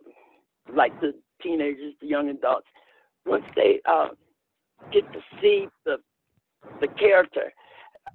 like 0.75 0.99
the 1.01 1.15
teenagers, 1.43 1.95
the 2.01 2.07
young 2.09 2.29
adults, 2.31 2.67
once 3.27 3.45
they 3.57 3.81
uh, 3.89 4.09
get 4.93 5.11
to 5.13 5.21
see 5.41 5.69
the 5.87 5.99
the 6.81 6.89
character, 6.99 7.53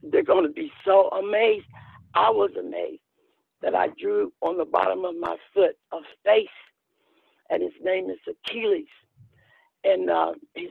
they're 0.04 0.24
going 0.24 0.46
to 0.46 0.54
be 0.54 0.72
so 0.86 1.10
amazed. 1.10 1.68
I 2.16 2.30
was 2.30 2.52
amazed 2.60 3.02
that 3.62 3.76
I 3.76 3.88
drew 4.00 4.32
on 4.42 4.58
the 4.58 4.66
bottom 4.66 5.06
of 5.06 5.16
my 5.20 5.36
foot 5.54 5.78
a 5.92 5.98
face, 6.24 6.48
and 7.50 7.62
his 7.62 7.74
name 7.84 8.10
is 8.10 8.20
Achilles, 8.28 8.88
and 9.84 10.10
uh, 10.10 10.34
his 10.56 10.70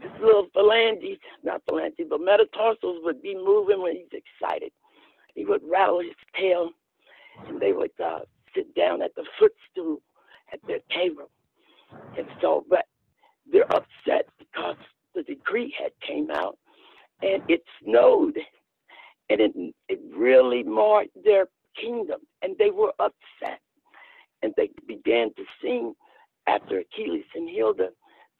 his 0.00 0.10
little 0.20 0.46
phalanges, 0.54 1.18
not 1.42 1.62
phalanges, 1.68 2.06
but 2.08 2.20
metatarsals 2.20 3.00
would 3.02 3.20
be 3.20 3.34
moving 3.34 3.82
when 3.82 3.96
he's 3.96 4.22
excited. 4.22 4.70
He 5.34 5.44
would 5.44 5.62
rattle 5.68 6.00
his 6.00 6.14
tail, 6.38 6.70
and 7.48 7.60
they 7.60 7.72
would 7.72 7.90
uh, 8.02 8.20
sit 8.54 8.72
down 8.74 9.02
at 9.02 9.14
the 9.16 9.24
footstool 9.38 10.00
at 10.52 10.60
their 10.68 10.78
table. 10.94 11.30
And 12.16 12.28
so, 12.40 12.64
but 12.68 12.86
they're 13.50 13.70
upset 13.72 14.28
because 14.38 14.76
the 15.14 15.22
decree 15.22 15.74
had 15.80 15.92
came 16.06 16.30
out, 16.30 16.58
and 17.22 17.42
it 17.48 17.62
snowed, 17.82 18.38
and 19.30 19.40
it 19.40 19.52
it 19.88 20.00
really 20.14 20.62
marked 20.62 21.10
their 21.24 21.46
kingdom, 21.80 22.20
and 22.42 22.56
they 22.58 22.70
were 22.70 22.92
upset, 22.98 23.60
and 24.42 24.52
they 24.56 24.70
began 24.86 25.32
to 25.34 25.44
sing 25.62 25.94
after 26.46 26.78
Achilles 26.78 27.24
and 27.34 27.48
Hilda 27.48 27.90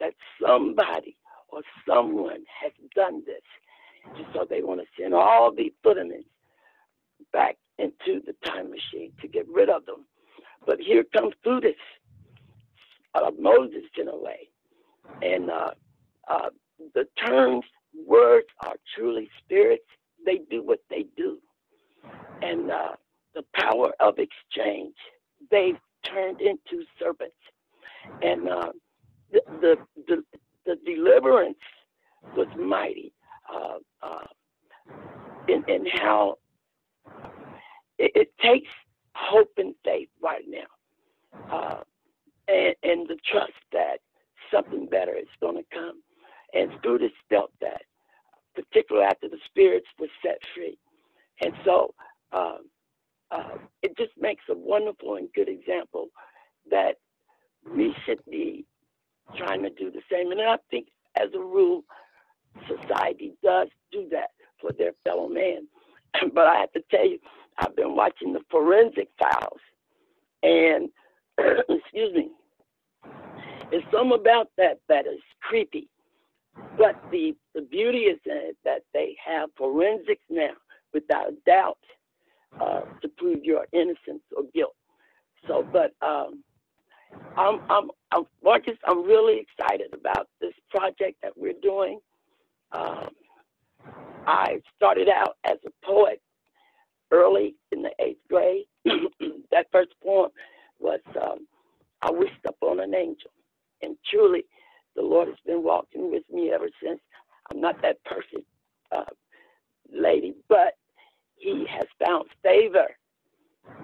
that 0.01 0.15
somebody 0.45 1.17
or 1.49 1.63
someone 1.89 2.45
has 2.63 2.73
done 2.95 3.23
this. 3.27 3.43
And 4.17 4.27
so 4.33 4.47
they 4.49 4.63
want 4.63 4.81
to 4.81 4.87
send 5.01 5.15
all 5.15 5.53
the 5.55 5.73
footmen 5.83 6.25
back 7.33 7.57
into 7.79 8.21
the 8.27 8.35
time 8.45 8.71
machine 8.71 9.13
to 9.21 9.29
get 9.29 9.47
rid 9.49 9.69
of 9.69 9.85
them. 9.87 10.07
But 10.67 10.79
here 10.81 11.05
comes 11.17 11.35
uh, 13.15 13.31
Moses 13.39 13.85
in 13.99 14.09
a 14.09 14.17
way. 14.17 14.49
And 15.23 15.51
uh, 15.51 15.71
uh, 16.29 16.51
the 16.95 17.07
terms, 17.27 17.65
words 18.07 18.47
are 18.65 18.77
truly 18.95 19.29
spirits. 19.43 19.85
They 20.25 20.41
do 20.51 20.63
what 20.63 20.81
they 20.91 21.07
do. 21.17 21.39
And 22.43 22.71
uh, 22.71 22.93
the 23.39 23.45
power 23.55 23.93
of 24.01 24.15
exchange, 24.19 24.95
they've 25.51 25.79
turned 26.05 26.41
into 26.41 26.85
serpents. 26.99 27.37
And 28.21 28.49
uh, 28.49 28.73
the, 29.31 29.43
the, 29.61 29.77
the, 30.09 30.25
the 30.67 30.77
deliverance 30.85 31.59
was 32.37 32.49
mighty 32.59 33.13
uh, 33.53 33.79
uh, 34.03 34.27
in, 35.47 35.63
in 35.69 35.87
how 35.87 36.39
it, 37.99 38.11
it 38.15 38.33
takes 38.43 38.69
hope 39.15 39.53
and 39.57 39.75
faith 39.85 40.09
right 40.21 40.45
now 40.49 41.53
uh, 41.53 41.83
and, 42.49 42.75
and 42.83 43.09
the 43.09 43.19
trust 43.31 43.53
that 43.73 43.99
something 44.53 44.87
better 44.87 45.15
is 45.15 45.29
going 45.41 45.57
to 45.57 45.65
come. 45.73 46.03
And 46.55 46.71
students 46.81 47.15
felt 47.29 47.53
that, 47.61 47.83
particularly 48.55 49.07
after 49.07 49.29
the 49.29 49.39
spirits 49.47 49.87
were 49.99 50.09
set 50.25 50.39
free. 50.55 50.79
And 51.41 51.53
so 51.65 51.95
uh, 52.33 52.59
uh, 53.31 53.57
it 53.83 53.97
just 53.97 54.13
makes 54.19 54.45
a 54.51 54.55
wonderful 54.55 55.17
and 55.17 55.29
good 55.35 55.49
example 55.49 56.09
that 56.71 56.97
we 57.75 57.95
should 58.05 58.25
be 58.31 58.65
trying 59.37 59.63
to 59.63 59.71
do 59.71 59.91
the 59.91 60.01
same. 60.11 60.31
And 60.33 60.41
I 60.41 60.57
think, 60.71 60.89
as 61.17 61.29
a 61.35 61.39
rule, 61.39 61.85
society 62.67 63.35
does 63.43 63.69
do 63.93 64.09
that 64.11 64.31
for 64.61 64.73
their 64.73 64.93
fellow 65.05 65.29
man. 65.29 65.69
but 66.35 66.47
I 66.47 66.61
have 66.61 66.73
to 66.73 66.83
tell 66.91 67.07
you, 67.07 67.19
I've 67.59 67.77
been 67.77 67.95
watching 67.95 68.33
the 68.33 68.41
forensic 68.51 69.09
files, 69.19 69.61
and 70.43 70.89
excuse 71.39 72.15
me, 72.15 72.31
there's 73.71 73.83
some 73.93 74.13
about 74.13 74.51
that 74.57 74.81
that 74.89 75.07
is 75.07 75.21
creepy. 75.43 75.89
But 76.77 77.01
the 77.11 77.37
the 77.55 77.63
beauty 77.63 77.99
is 77.99 78.19
that, 78.25 78.55
that 78.65 78.83
they 78.93 79.17
have 79.25 79.51
forensics 79.57 80.23
now, 80.29 80.55
without 80.93 81.29
a 81.29 81.37
doubt, 81.47 81.79
uh, 82.61 82.81
to 83.03 83.09
prove 83.17 83.45
your 83.45 83.67
innocence 83.73 84.23
or 84.37 84.45
guilt. 84.55 84.75
So, 85.47 85.67
but 85.73 85.93
um, 86.07 86.43
I'm, 87.37 87.61
I'm, 87.71 87.91
I'm, 88.13 88.25
Marcus, 88.43 88.77
I'm 88.87 89.05
really 89.05 89.41
excited 89.41 89.95
about 89.95 90.29
this 90.41 90.55
project 90.71 91.17
that 91.23 91.33
we're 91.37 91.55
doing. 91.63 92.01
Um, 92.73 93.11
I 94.27 94.61
started 94.77 95.09
out 95.09 95.37
as 95.45 95.57
a 95.67 95.87
poet 95.87 96.21
early 97.11 97.55
in 97.73 97.83
the 97.83 97.91
eighth 98.01 98.21
grade. 98.29 98.65
that 99.51 99.67
first 99.73 99.91
poem 100.03 100.31
was 100.79 101.01
um, 101.21 101.47
I 102.03 102.11
Wished 102.11 102.45
Upon 102.47 102.81
an 102.81 102.95
Angel. 102.95 103.31
And 103.83 103.97
truly, 104.11 104.45
the 104.97 105.03
Lord 105.03 105.29
has 105.29 105.37
been 105.47 105.63
walking 105.63 106.11
with 106.11 106.25
me 106.31 106.51
ever 106.53 106.69
since. 106.83 107.01
I'm 107.51 107.61
not 107.61 107.81
that 107.83 108.03
perfect 108.05 108.47
uh, 108.93 109.05
lady, 109.93 110.35
but 110.49 110.75
He 111.39 111.67
has 111.71 111.87
found 112.05 112.27
favor 112.43 112.89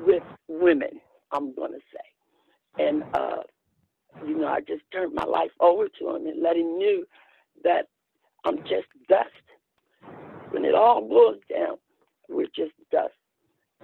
with 0.06 0.22
women, 0.48 1.00
I'm 1.32 1.54
going 1.54 1.72
to 1.72 1.80
say. 1.92 2.84
And, 2.84 3.04
uh, 3.14 3.42
you 4.26 4.38
know, 4.38 4.48
I 4.48 4.60
just 4.60 4.82
turned 4.92 5.14
my 5.14 5.24
life 5.24 5.50
over 5.60 5.88
to 5.88 6.10
Him 6.16 6.26
and 6.26 6.42
let 6.42 6.56
Him 6.56 6.78
know 6.78 7.04
that 7.64 7.88
I'm 8.44 8.58
just 8.60 8.86
dust. 9.08 9.28
When 10.50 10.64
it 10.64 10.74
all 10.74 11.00
boils 11.02 11.40
down, 11.52 11.76
we're 12.28 12.46
just 12.54 12.72
dust. 12.92 13.14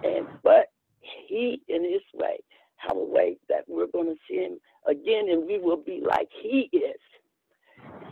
And 0.02 0.26
but 0.42 0.66
he, 1.00 1.62
in 1.68 1.84
his 1.84 2.02
way, 2.14 2.38
have 2.76 2.96
a 2.96 3.04
way 3.04 3.36
that 3.48 3.64
we're 3.68 3.86
going 3.88 4.06
to 4.08 4.16
see 4.28 4.36
him 4.36 4.58
again 4.86 5.28
and 5.30 5.46
we 5.46 5.58
will 5.58 5.76
be 5.82 6.02
like 6.06 6.28
he 6.42 6.70
is. 6.72 7.00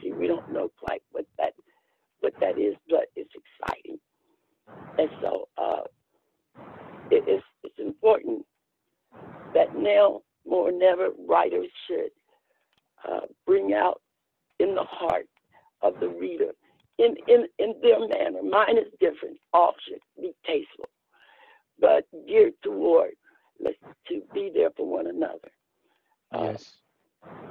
See, 0.02 0.12
we 0.12 0.26
don't 0.26 0.52
know 0.52 0.70
quite 0.84 1.02
what 1.12 1.26
that 1.38 1.54
what 2.20 2.34
that 2.40 2.58
is, 2.58 2.74
but 2.88 3.06
it's 3.16 3.32
exciting. 3.34 3.98
And 4.98 5.08
so 5.20 5.48
uh, 5.56 5.82
it, 7.10 7.24
it's, 7.26 7.44
it's 7.64 7.78
important 7.78 8.44
that 9.54 9.76
now 9.76 10.22
more 10.46 10.70
than 10.70 10.82
ever 10.82 11.08
writers 11.28 11.68
should 11.86 12.10
uh, 13.08 13.26
bring 13.46 13.74
out 13.74 14.00
in 14.58 14.74
the 14.74 14.84
heart 14.84 15.28
of 15.82 15.94
the 16.00 16.08
reader 16.08 16.52
in, 16.98 17.14
in, 17.28 17.46
in 17.58 17.74
their 17.80 18.00
manner. 18.00 18.42
Mine 18.42 18.76
is 18.76 18.92
different. 19.00 19.38
All 19.52 19.74
should 19.86 20.00
be 20.20 20.32
tasteful, 20.46 20.88
but 21.80 22.06
geared 22.26 22.54
toward 22.62 23.12
let's 23.60 23.76
to 24.08 24.22
be 24.34 24.50
there 24.54 24.70
for 24.76 24.86
one 24.86 25.06
another. 25.06 25.50
Uh, 26.32 26.50
yes. 26.52 26.76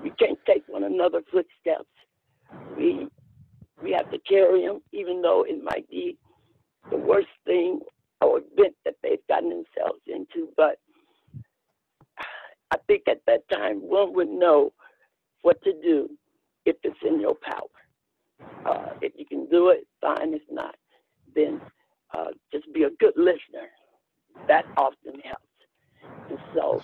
We 0.03 0.11
can't 0.11 0.39
take 0.45 0.63
one 0.67 0.83
another's 0.83 1.25
footsteps. 1.31 1.89
We 2.77 3.07
we 3.83 3.91
have 3.91 4.09
to 4.11 4.19
carry 4.19 4.65
them, 4.65 4.81
even 4.91 5.21
though 5.21 5.45
it 5.47 5.63
might 5.63 5.87
be 5.89 6.17
the 6.89 6.97
worst 6.97 7.27
thing 7.45 7.79
or 8.21 8.39
event 8.39 8.75
that 8.85 8.95
they've 9.03 9.25
gotten 9.27 9.49
themselves 9.49 10.01
into. 10.07 10.49
But 10.55 10.79
I 12.71 12.77
think 12.87 13.03
at 13.07 13.21
that 13.27 13.47
time 13.49 13.77
one 13.77 14.13
would 14.13 14.29
know 14.29 14.73
what 15.41 15.61
to 15.63 15.73
do 15.81 16.09
if 16.65 16.75
it's 16.83 16.97
in 17.05 17.19
your 17.19 17.35
power. 17.35 17.77
Uh, 18.65 18.93
if 19.01 19.13
you 19.15 19.25
can 19.25 19.47
do 19.49 19.69
it, 19.69 19.87
fine. 20.01 20.33
If 20.33 20.41
not, 20.51 20.75
then 21.35 21.61
uh, 22.13 22.31
just 22.51 22.71
be 22.73 22.83
a 22.83 22.89
good 22.99 23.13
listener. 23.15 23.69
That 24.47 24.65
often 24.77 25.19
helps. 25.23 25.43
And 26.29 26.39
so 26.53 26.81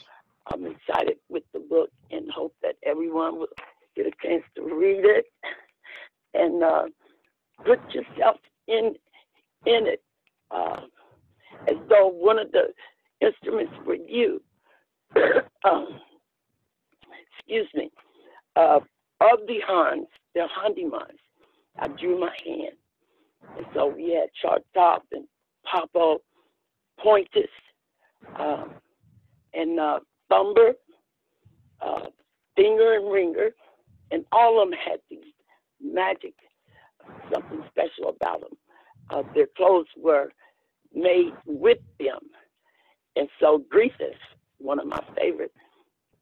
I'm 0.52 0.66
excited 0.66 1.18
with 1.30 1.44
the 1.54 1.60
book 1.60 1.90
and 2.12 2.30
hope 2.32 2.56
that 2.62 2.76
everyone 2.84 3.38
will 3.38 3.48
get 3.96 4.08
a 4.08 4.12
chance 4.26 4.44
to 4.56 4.64
read 4.64 5.04
it 5.06 5.26
and 6.34 6.64
uh, 6.64 6.84
put 7.66 7.80
yourself 7.94 8.38
in 8.68 8.96
in 9.66 9.88
it 9.88 10.02
uh, 10.52 10.82
as 11.68 11.76
though 11.90 12.08
one 12.08 12.40
of 12.40 12.52
the 12.52 12.74
instruments 13.22 13.74
were 13.86 13.96
you. 13.96 14.42
um, 15.64 16.00
excuse 17.38 17.68
me. 17.76 17.92
Uh, 18.56 18.80
of 19.22 19.40
the 19.48 19.60
Hans, 19.66 20.08
the 20.36 20.48
Handimans, 20.48 21.20
I 21.80 21.88
drew 21.88 22.20
my 22.20 22.36
hand. 22.46 22.76
And 23.58 23.66
so 23.74 23.88
we 23.88 24.12
had 24.12 24.30
Sharp 24.42 24.64
Top 24.74 25.04
and 25.12 25.26
Papa 25.66 26.18
Pointus 27.00 27.50
um, 28.40 28.72
and 29.54 29.80
uh, 29.80 30.00
Thumber, 30.30 30.74
uh, 31.82 32.08
Finger 32.56 32.94
and 32.96 33.12
Ringer, 33.12 33.50
and 34.12 34.26
all 34.32 34.62
of 34.62 34.70
them 34.70 34.78
had 34.78 35.00
these 35.10 35.34
magic, 35.82 36.34
something 37.32 37.64
special 37.70 38.10
about 38.10 38.42
them. 38.42 38.58
Uh, 39.10 39.24
their 39.36 39.48
clothes 39.58 39.88
were 39.98 40.32
made 40.94 41.34
with 41.46 41.80
them. 42.00 42.20
And 43.16 43.28
so 43.40 43.64
Greethus, 43.74 44.16
one 44.58 44.80
of 44.80 44.88
my 44.88 45.04
favorites, 45.16 45.54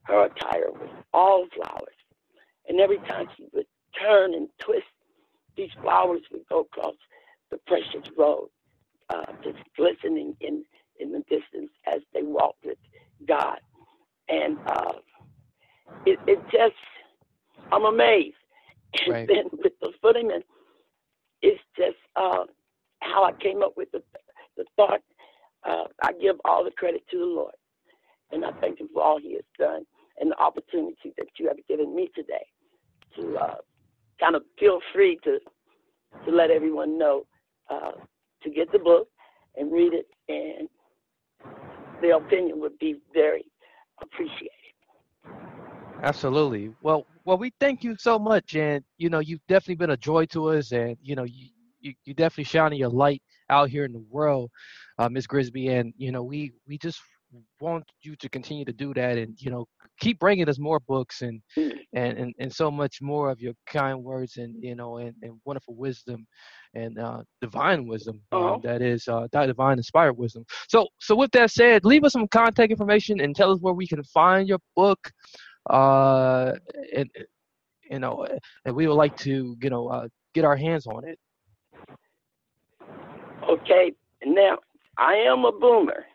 her 0.04 0.26
attire 0.26 0.72
was 0.72 0.90
all 1.14 1.48
flowers. 1.56 1.96
And 2.68 2.80
every 2.80 2.98
time 3.00 3.28
she 3.38 3.46
would 3.54 3.66
turn 4.00 4.34
and 4.34 4.48
twist, 4.60 4.86
these 5.56 5.70
flowers 5.82 6.22
would 6.32 6.48
go 6.50 6.62
across 6.62 6.96
the 7.50 7.58
precious 7.68 8.10
road, 8.18 8.50
uh, 9.10 9.26
just 9.44 9.58
glistening 9.78 10.36
in, 10.40 10.64
in 11.00 11.12
the 11.12 11.20
distance 11.30 11.72
as 11.86 12.02
they 12.14 12.24
walked 12.24 12.66
with 12.66 12.78
God. 13.28 13.60
And 14.30 14.58
uh, 14.66 14.94
it, 16.06 16.20
it 16.28 16.40
just, 16.52 16.76
I'm 17.72 17.86
amazed. 17.86 18.36
And 19.06 19.14
right. 19.14 19.28
then 19.28 19.46
with 19.54 19.72
the 19.80 19.94
footing, 20.02 20.32
it's 21.42 21.62
just 21.78 21.96
uh, 22.18 22.44
how 23.02 23.24
I 23.24 23.32
came 23.34 23.62
up 23.62 23.74
with 23.76 23.92
the, 23.92 24.02
the 24.58 24.66
thought. 24.76 25.02
Uh, 25.68 25.84
I 26.02 26.12
give 26.14 26.38
all 26.46 26.64
the 26.64 26.72
credit 26.72 27.04
to 27.12 27.20
the 27.20 27.26
Lord. 27.26 27.54
And 28.32 28.46
I 28.46 28.52
thank 28.62 28.80
him 28.80 28.88
for 28.94 29.04
all 29.04 29.20
he 29.20 29.34
has 29.34 29.44
done 29.60 29.86
and 30.20 30.32
the 30.32 30.38
opportunity 30.38 31.14
that 31.18 31.28
you 31.38 31.48
have 31.48 31.58
given 31.68 31.94
me 31.96 32.10
today 32.16 32.46
to 33.16 33.36
uh, 33.38 33.56
kind 34.20 34.36
of 34.36 34.44
feel 34.60 34.80
free 34.94 35.20
to 35.24 35.40
to 36.26 36.32
let 36.32 36.52
everyone 36.52 36.98
know 36.98 37.26
uh, 37.70 37.92
to 38.44 38.50
get 38.50 38.72
the 38.72 38.80
book 38.80 39.08
and 39.56 39.72
read 39.72 39.94
it, 39.94 40.08
and 40.30 40.68
their 42.02 42.18
opinion 42.18 42.60
would 42.60 42.78
be 42.80 42.98
very 43.14 43.46
appreciated. 44.02 44.52
Absolutely. 46.04 46.74
Well, 46.82 47.06
well, 47.26 47.38
we 47.38 47.54
thank 47.60 47.84
you 47.84 47.96
so 47.98 48.20
much, 48.20 48.56
and 48.56 48.84
you 48.98 49.10
know, 49.10 49.20
you've 49.20 49.46
definitely 49.48 49.76
been 49.76 49.92
a 49.92 49.98
joy 49.98 50.26
to 50.28 50.50
us, 50.50 50.72
and 50.72 50.98
you 51.02 51.16
know, 51.16 51.24
you 51.24 51.48
you, 51.82 51.94
you 52.06 52.14
definitely 52.14 52.46
shining 52.46 52.80
your 52.80 52.90
light 52.90 53.22
out 53.50 53.70
here 53.70 53.86
in 53.86 53.94
the 53.94 54.04
world, 54.10 54.52
uh, 55.00 55.10
Miss 55.10 55.28
Grisby, 55.28 55.70
and 55.70 55.94
you 55.98 56.12
know, 56.12 56.24
we 56.24 56.52
we 56.68 56.78
just 56.78 57.02
want 57.62 57.86
you 58.02 58.16
to 58.18 58.30
continue 58.30 58.66
to 58.66 58.74
do 58.74 58.94
that 58.94 59.18
and 59.18 59.36
you 59.42 59.52
know 59.52 59.66
keep 60.00 60.20
bringing 60.20 60.50
us 60.50 60.60
more 60.60 60.80
books 60.82 61.22
and 61.22 61.42
and 61.94 62.18
and, 62.18 62.34
and 62.40 62.54
so 62.54 62.72
much 62.72 63.02
more 63.02 63.30
of 63.32 63.40
your 63.42 63.54
kind 63.68 64.04
words 64.04 64.38
and 64.38 64.56
you 64.64 64.76
know 64.76 64.98
and, 64.98 65.16
and 65.24 65.40
wonderful 65.46 65.76
wisdom 65.76 66.26
and 66.76 67.00
uh, 67.00 67.22
divine 67.42 67.88
wisdom 67.88 68.22
Uh-huh. 68.32 68.60
that 68.64 68.82
is 68.82 69.08
uh, 69.08 69.28
that 69.32 69.48
divine 69.48 69.78
inspired 69.78 70.14
wisdom 70.18 70.46
so 70.70 70.88
so 71.00 71.16
with 71.16 71.32
that 71.32 71.52
said 71.52 71.86
leave 71.86 72.04
us 72.04 72.14
some 72.14 72.28
contact 72.28 72.72
information 72.72 73.22
and 73.22 73.36
tell 73.36 73.52
us 73.52 73.60
where 73.62 73.74
we 73.74 73.88
can 73.88 74.04
find 74.04 74.48
your 74.48 74.60
book 74.76 75.12
uh 75.70 76.54
and 76.96 77.10
you 77.90 78.00
know 78.00 78.28
and 78.66 78.76
we 78.76 78.88
would 78.88 78.96
like 78.96 79.16
to 79.16 79.56
you 79.62 79.70
know 79.70 79.88
uh, 79.88 80.08
get 80.34 80.46
our 80.46 80.56
hands 80.58 80.88
on 80.88 81.06
it 81.06 81.18
Okay, 83.52 83.92
now 84.26 84.60
I 84.98 85.16
am 85.16 85.44
a 85.44 85.52
boomer, 85.52 86.06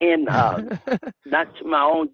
and 0.00 0.28
uh, 0.28 0.60
not 1.26 1.56
to 1.56 1.64
my 1.64 1.82
own, 1.82 2.08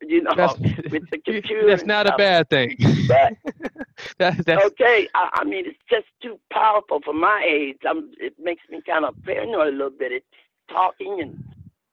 you 0.00 0.22
know, 0.22 0.32
that's, 0.34 0.58
with 0.90 1.02
the 1.10 1.18
computer. 1.18 1.66
that's 1.66 1.84
not 1.84 2.06
a 2.06 2.16
bad 2.16 2.48
thing 2.48 2.76
But 3.06 3.34
that, 4.18 4.46
that's 4.46 4.64
okay, 4.66 5.06
I, 5.14 5.28
I 5.34 5.44
mean, 5.44 5.66
it's 5.66 5.78
just 5.90 6.06
too 6.22 6.40
powerful 6.50 7.00
for 7.04 7.12
my 7.12 7.44
age. 7.46 7.76
I'm, 7.86 8.10
it 8.18 8.32
makes 8.42 8.62
me 8.70 8.80
kind 8.86 9.04
of 9.04 9.14
paranoid 9.22 9.68
a 9.68 9.76
little 9.76 9.90
bit. 9.90 10.12
It's 10.12 10.26
talking, 10.70 11.18
and 11.20 11.44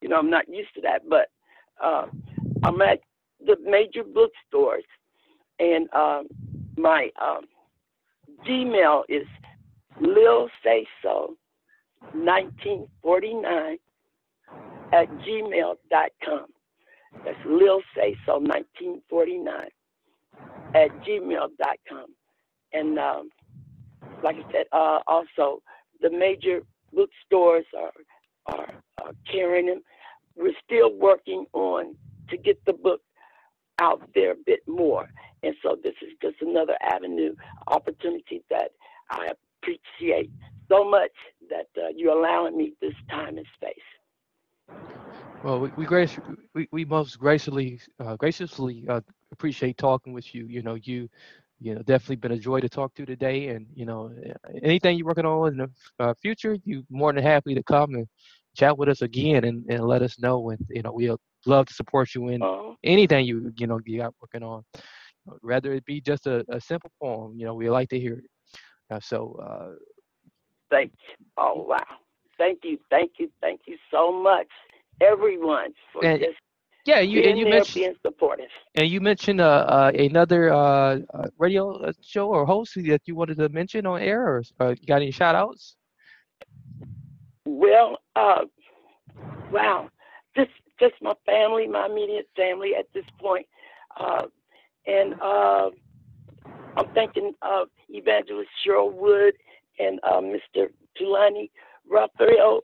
you 0.01 0.07
know, 0.07 0.17
I'm 0.17 0.29
not 0.29 0.47
used 0.47 0.73
to 0.75 0.81
that. 0.81 1.01
But 1.09 1.29
uh, 1.83 2.05
I'm 2.63 2.81
at 2.81 3.01
the 3.45 3.57
major 3.65 4.05
bookstores, 4.05 4.85
and 5.59 5.91
um, 5.93 6.27
my 6.77 7.09
um, 7.21 7.47
Gmail 8.47 9.03
is 9.09 9.27
Lil 9.99 10.47
Say 10.63 10.87
So 11.01 11.35
1949 12.13 13.77
at 14.93 15.09
gmail.com. 15.09 16.45
That's 17.25 17.37
Lil 17.45 17.81
Say 17.95 18.15
So 18.25 18.39
1949 18.39 19.69
at 20.73 20.89
gmail.com. 21.03 22.05
And 22.73 22.99
um, 22.99 23.29
like 24.23 24.37
I 24.37 24.51
said, 24.51 24.65
uh, 24.71 24.99
also 25.07 25.61
the 26.01 26.09
major 26.09 26.61
bookstores 26.93 27.65
are, 27.77 27.91
are, 28.47 28.73
are 29.03 29.11
carrying 29.31 29.67
them. 29.67 29.81
We're 30.35 30.53
still 30.65 30.93
working 30.97 31.45
on 31.53 31.95
to 32.29 32.37
get 32.37 32.63
the 32.65 32.73
book 32.73 33.01
out 33.79 34.01
there 34.15 34.31
a 34.31 34.35
bit 34.45 34.61
more. 34.67 35.09
And 35.43 35.55
so 35.63 35.75
this 35.83 35.95
is 36.01 36.09
just 36.21 36.35
another 36.41 36.77
avenue, 36.81 37.35
opportunity 37.67 38.43
that 38.49 38.71
I 39.09 39.29
appreciate 39.61 40.29
so 40.69 40.89
much 40.89 41.11
that 41.51 41.69
uh, 41.81 41.89
you're 41.95 42.17
allowing 42.17 42.57
me 42.57 42.73
this 42.81 42.95
time 43.09 43.37
and 43.37 43.47
space. 43.55 43.89
Well, 45.43 45.59
we 45.61 45.71
we, 45.77 45.85
grace, 45.85 46.17
we, 46.53 46.67
we 46.71 46.85
most 46.85 47.19
graciously 47.19 47.79
uh, 47.99 48.15
graciously 48.15 48.85
uh, 48.89 49.01
appreciate 49.31 49.77
talking 49.77 50.13
with 50.13 50.33
you. 50.35 50.45
You 50.47 50.61
know, 50.63 50.75
you 50.75 51.09
you 51.59 51.75
know 51.75 51.81
definitely 51.83 52.17
been 52.17 52.33
a 52.33 52.37
joy 52.39 52.59
to 52.61 52.69
talk 52.69 52.93
to 52.95 53.05
today, 53.05 53.47
and 53.49 53.65
you 53.73 53.85
know 53.85 54.11
anything 54.63 54.97
you're 54.97 55.07
working 55.07 55.25
on 55.25 55.53
in 55.53 55.57
the 55.57 55.69
uh, 55.99 56.13
future, 56.21 56.57
you 56.65 56.83
more 56.89 57.13
than 57.13 57.23
happy 57.23 57.55
to 57.55 57.63
come 57.63 57.95
and 57.95 58.07
chat 58.55 58.77
with 58.77 58.89
us 58.89 59.01
again 59.01 59.45
and, 59.45 59.65
and 59.69 59.83
let 59.85 60.01
us 60.01 60.19
know. 60.19 60.51
And 60.51 60.59
you 60.69 60.83
know 60.83 60.91
we'll 60.93 61.19
love 61.45 61.67
to 61.67 61.73
support 61.73 62.13
you 62.15 62.29
in 62.29 62.41
Uh, 62.41 62.75
anything 62.83 63.25
you 63.25 63.51
you 63.57 63.67
know 63.67 63.79
you 63.85 63.99
got 63.99 64.13
working 64.21 64.43
on, 64.43 64.63
whether 65.41 65.73
it 65.73 65.85
be 65.85 66.01
just 66.01 66.27
a, 66.27 66.45
a 66.49 66.59
simple 66.61 66.91
poem. 67.01 67.35
You 67.37 67.45
know 67.45 67.55
we 67.55 67.69
like 67.69 67.89
to 67.89 67.99
hear 67.99 68.19
it. 68.19 68.29
Uh, 68.91 68.99
so 69.01 69.39
uh, 69.41 69.75
thank 70.71 70.91
you. 70.93 71.25
Oh, 71.37 71.65
wow. 71.67 71.79
Thank 72.37 72.59
you, 72.63 72.79
thank 72.89 73.13
you, 73.19 73.29
thank 73.41 73.61
you 73.67 73.77
so 73.91 74.11
much, 74.11 74.47
everyone, 75.01 75.73
for 75.93 76.03
And 76.03 76.19
just 76.19 76.37
yeah, 76.85 76.99
you 76.99 77.21
being 77.21 77.29
and 77.29 77.37
you 77.39 77.45
there, 77.45 77.51
mentioned 77.51 77.75
being 77.75 77.95
supportive. 78.05 78.49
And 78.75 78.87
you 78.89 79.01
mentioned 79.01 79.41
uh, 79.41 79.65
uh, 79.67 79.91
another 79.93 80.53
uh, 80.53 80.99
uh, 81.13 81.27
radio 81.37 81.73
uh, 81.77 81.93
show 82.01 82.29
or 82.29 82.45
host 82.45 82.75
that 82.75 83.01
you 83.05 83.15
wanted 83.15 83.37
to 83.37 83.49
mention 83.49 83.85
on 83.85 84.01
air, 84.01 84.27
or 84.27 84.43
uh, 84.59 84.75
got 84.87 84.97
any 84.97 85.11
shout 85.11 85.35
outs? 85.35 85.77
Well, 87.45 87.99
uh, 88.15 88.45
wow. 89.51 89.89
Just 90.35 90.51
just 90.79 90.95
my 91.01 91.13
family, 91.25 91.67
my 91.67 91.87
immediate 91.87 92.27
family 92.35 92.71
at 92.77 92.85
this 92.93 93.05
point. 93.19 93.45
Uh, 93.99 94.23
and 94.87 95.15
uh, 95.21 95.69
I'm 96.77 96.87
thinking 96.93 97.33
of 97.41 97.67
Evangelist 97.89 98.49
Cheryl 98.65 98.93
Wood 98.93 99.33
and 99.79 99.99
uh, 100.03 100.21
Mr. 100.21 100.67
Tulani 100.99 101.49
Raphael 101.89 102.61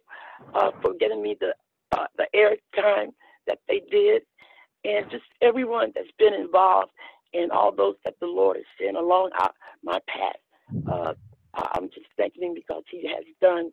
uh, 0.53 0.71
for 0.81 0.93
getting 0.99 1.21
me 1.21 1.35
the 1.39 1.53
uh, 1.97 2.05
the 2.17 2.27
air 2.33 2.55
time 2.75 3.11
that 3.47 3.59
they 3.67 3.81
did, 3.89 4.23
and 4.83 5.09
just 5.09 5.23
everyone 5.41 5.91
that's 5.95 6.11
been 6.19 6.33
involved 6.33 6.91
and 7.33 7.51
all 7.51 7.73
those 7.75 7.95
that 8.05 8.15
the 8.19 8.27
Lord 8.27 8.57
has 8.57 8.65
sent 8.81 8.97
along 8.97 9.31
our, 9.39 9.51
my 9.83 9.99
path. 10.07 10.35
Uh, 10.91 11.13
I'm 11.53 11.89
just 11.89 12.07
thanking 12.17 12.43
Him 12.43 12.53
because 12.53 12.83
He 12.89 13.07
has 13.07 13.23
done 13.41 13.71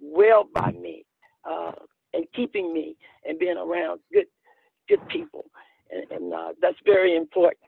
well 0.00 0.44
by 0.54 0.72
me 0.72 1.04
uh, 1.48 1.72
and 2.14 2.24
keeping 2.34 2.72
me 2.72 2.96
and 3.26 3.38
being 3.38 3.56
around 3.56 4.00
good 4.12 4.26
good 4.88 5.06
people, 5.08 5.44
and, 5.90 6.10
and 6.10 6.34
uh, 6.34 6.52
that's 6.60 6.76
very 6.84 7.16
important. 7.16 7.60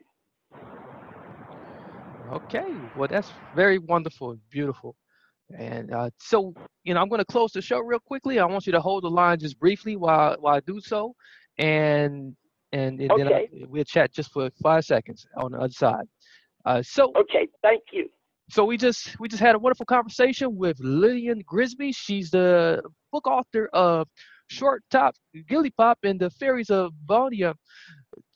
Okay, 2.33 2.67
well, 2.97 3.09
that's 3.11 3.33
very 3.57 3.79
wonderful 3.79 4.39
beautiful. 4.51 4.95
And 5.57 5.93
uh, 5.93 6.11
so, 6.19 6.55
you 6.85 6.95
know, 6.95 7.01
I'm 7.01 7.09
going 7.09 7.21
to 7.21 7.25
close 7.25 7.53
the 7.53 7.63
show 7.63 7.79
real 7.79 8.01
quickly. 8.01 8.39
I 8.39 8.45
want 8.45 8.67
you 8.67 8.73
to 8.73 8.81
hold 8.81 9.05
the 9.05 9.11
line 9.11 9.39
just 9.39 9.59
briefly 9.59 9.97
while 9.97 10.37
while 10.41 10.57
I 10.57 10.61
do 10.61 10.81
so, 10.81 11.15
and 11.57 12.37
and, 12.73 13.01
and 13.01 13.11
okay. 13.11 13.23
then 13.23 13.33
I, 13.33 13.49
we'll 13.67 13.85
chat 13.85 14.13
just 14.13 14.31
for 14.31 14.51
five 14.63 14.85
seconds 14.85 15.27
on 15.37 15.53
the 15.53 15.59
other 15.59 15.73
side. 15.73 16.05
Uh, 16.67 16.83
so 16.83 17.13
okay, 17.19 17.49
thank 17.63 17.83
you. 17.93 18.11
So 18.51 18.65
we 18.65 18.77
just 18.77 19.19
we 19.21 19.29
just 19.29 19.43
had 19.43 19.55
a 19.55 19.59
wonderful 19.59 19.87
conversation 19.87 20.57
with 20.57 20.79
Lillian 20.81 21.43
Grisby. 21.47 21.95
She's 21.95 22.31
the 22.31 22.83
book 23.11 23.27
author 23.27 23.71
of 23.73 24.07
Short 24.49 24.83
Top 24.91 25.15
Gilly 25.49 25.71
Pop 25.71 25.99
and 26.03 26.21
the 26.21 26.31
Fairies 26.31 26.71
of 26.71 26.93
Bonia. 27.07 27.55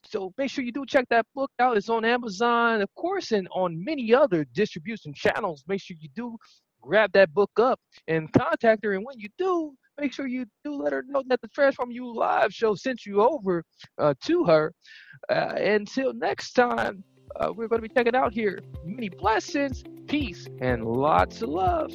So 0.05 0.33
make 0.37 0.51
sure 0.51 0.65
you 0.65 0.73
do 0.73 0.85
check 0.87 1.07
that 1.11 1.27
book 1.35 1.51
out. 1.59 1.77
It's 1.77 1.89
on 1.89 2.05
Amazon, 2.05 2.83
of 2.83 2.95
course, 2.95 3.33
and 3.33 3.49
on 3.53 3.83
many 3.83 4.13
other 4.13 4.45
distribution 4.53 5.15
channels. 5.15 5.65
Make 5.69 5.81
sure 5.81 5.97
you 5.99 6.09
do 6.15 6.37
grab 6.83 7.13
that 7.13 7.33
book 7.33 7.53
up 7.59 7.81
and 8.09 8.33
contact 8.33 8.85
her. 8.85 8.93
And 8.93 9.05
when 9.05 9.19
you 9.19 9.29
do, 9.39 9.75
make 10.01 10.13
sure 10.13 10.27
you 10.27 10.45
do 10.65 10.75
let 10.75 10.93
her 10.93 11.05
know 11.07 11.23
that 11.29 11.41
the 11.41 11.49
Transform 11.49 11.91
You 11.91 12.13
Live 12.13 12.53
show 12.53 12.75
sent 12.75 13.07
you 13.07 13.23
over 13.23 13.65
uh, 13.99 14.15
to 14.25 14.45
her. 14.45 14.73
Uh, 15.31 15.55
until 15.57 16.13
next 16.13 16.53
time, 16.53 17.05
uh, 17.37 17.53
we're 17.55 17.69
going 17.69 17.81
to 17.81 17.89
be 17.89 17.95
checking 17.95 18.15
out 18.15 18.33
here. 18.33 18.61
Many 18.85 19.09
blessings, 19.09 19.83
peace, 20.07 20.47
and 20.61 20.85
lots 20.85 21.41
of 21.43 21.49
love. 21.49 21.93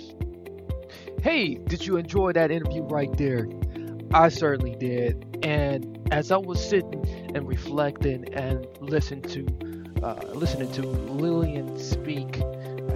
Hey, 1.21 1.55
did 1.55 1.85
you 1.85 1.97
enjoy 1.97 2.31
that 2.33 2.51
interview 2.51 2.83
right 2.83 3.15
there? 3.17 3.47
I 4.13 4.29
certainly 4.29 4.75
did. 4.75 5.37
And 5.43 6.07
as 6.11 6.31
I 6.31 6.37
was 6.37 6.63
sitting 6.63 7.05
and 7.35 7.47
reflecting 7.47 8.33
and 8.33 8.65
listening 8.79 9.23
to 9.23 9.67
uh, 10.03 10.13
listening 10.33 10.71
to 10.73 10.83
Lillian 10.83 11.77
speak, 11.79 12.39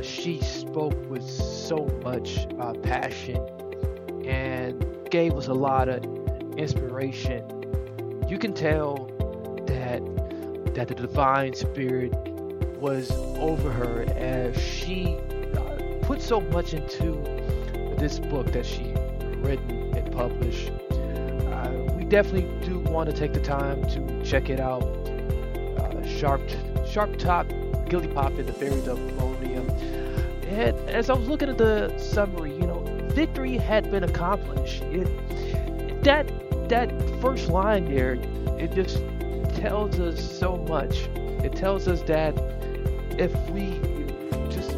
she 0.05 0.39
spoke 0.41 0.95
with 1.09 1.23
so 1.29 1.85
much 2.03 2.47
uh, 2.59 2.73
passion 2.73 3.37
and 4.25 4.85
gave 5.09 5.33
us 5.33 5.47
a 5.47 5.53
lot 5.53 5.89
of 5.89 6.03
inspiration. 6.57 7.43
You 8.27 8.37
can 8.37 8.53
tell 8.53 9.07
that 9.67 10.01
that 10.73 10.87
the 10.87 10.95
divine 10.95 11.53
spirit 11.53 12.13
was 12.79 13.11
over 13.37 13.71
her 13.71 14.03
as 14.15 14.57
she 14.61 15.17
uh, 15.55 15.77
put 16.01 16.21
so 16.21 16.41
much 16.41 16.73
into 16.73 17.11
this 17.97 18.19
book 18.19 18.51
that 18.53 18.65
she 18.65 18.93
written 19.37 19.93
and 19.95 20.11
published 20.11 20.71
Uh, 21.51 21.69
we 21.97 22.05
definitely 22.05 22.49
do 22.65 22.79
want 22.79 23.09
to 23.09 23.15
take 23.15 23.33
the 23.33 23.39
time 23.39 23.83
to 23.89 24.23
check 24.23 24.49
it 24.49 24.59
out. 24.59 24.81
Uh, 24.83 26.07
sharp, 26.07 26.41
sharp 26.87 27.17
top, 27.17 27.45
Gilly 27.89 28.07
Pop, 28.07 28.31
and 28.37 28.47
the 28.47 28.53
Fairy 28.53 28.79
of 28.87 28.99
Bonia. 29.67 30.01
And 30.47 30.77
as 30.89 31.09
I 31.09 31.13
was 31.13 31.27
looking 31.27 31.49
at 31.49 31.57
the 31.57 31.97
summary, 31.97 32.51
you 32.51 32.67
know, 32.67 32.83
victory 33.13 33.57
had 33.57 33.89
been 33.91 34.03
accomplished. 34.03 34.83
It, 34.83 36.03
that 36.03 36.27
that 36.69 36.89
first 37.21 37.49
line 37.49 37.85
there, 37.85 38.13
it 38.57 38.73
just 38.73 39.03
tells 39.55 39.99
us 39.99 40.39
so 40.39 40.57
much. 40.57 41.09
It 41.43 41.53
tells 41.53 41.87
us 41.87 42.01
that 42.03 42.33
if 43.17 43.33
we 43.49 43.79
just 44.49 44.73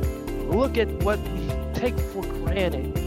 look 0.48 0.78
at 0.78 0.90
what 1.04 1.20
we 1.30 1.50
take 1.74 1.98
for 1.98 2.22
granted 2.22 2.98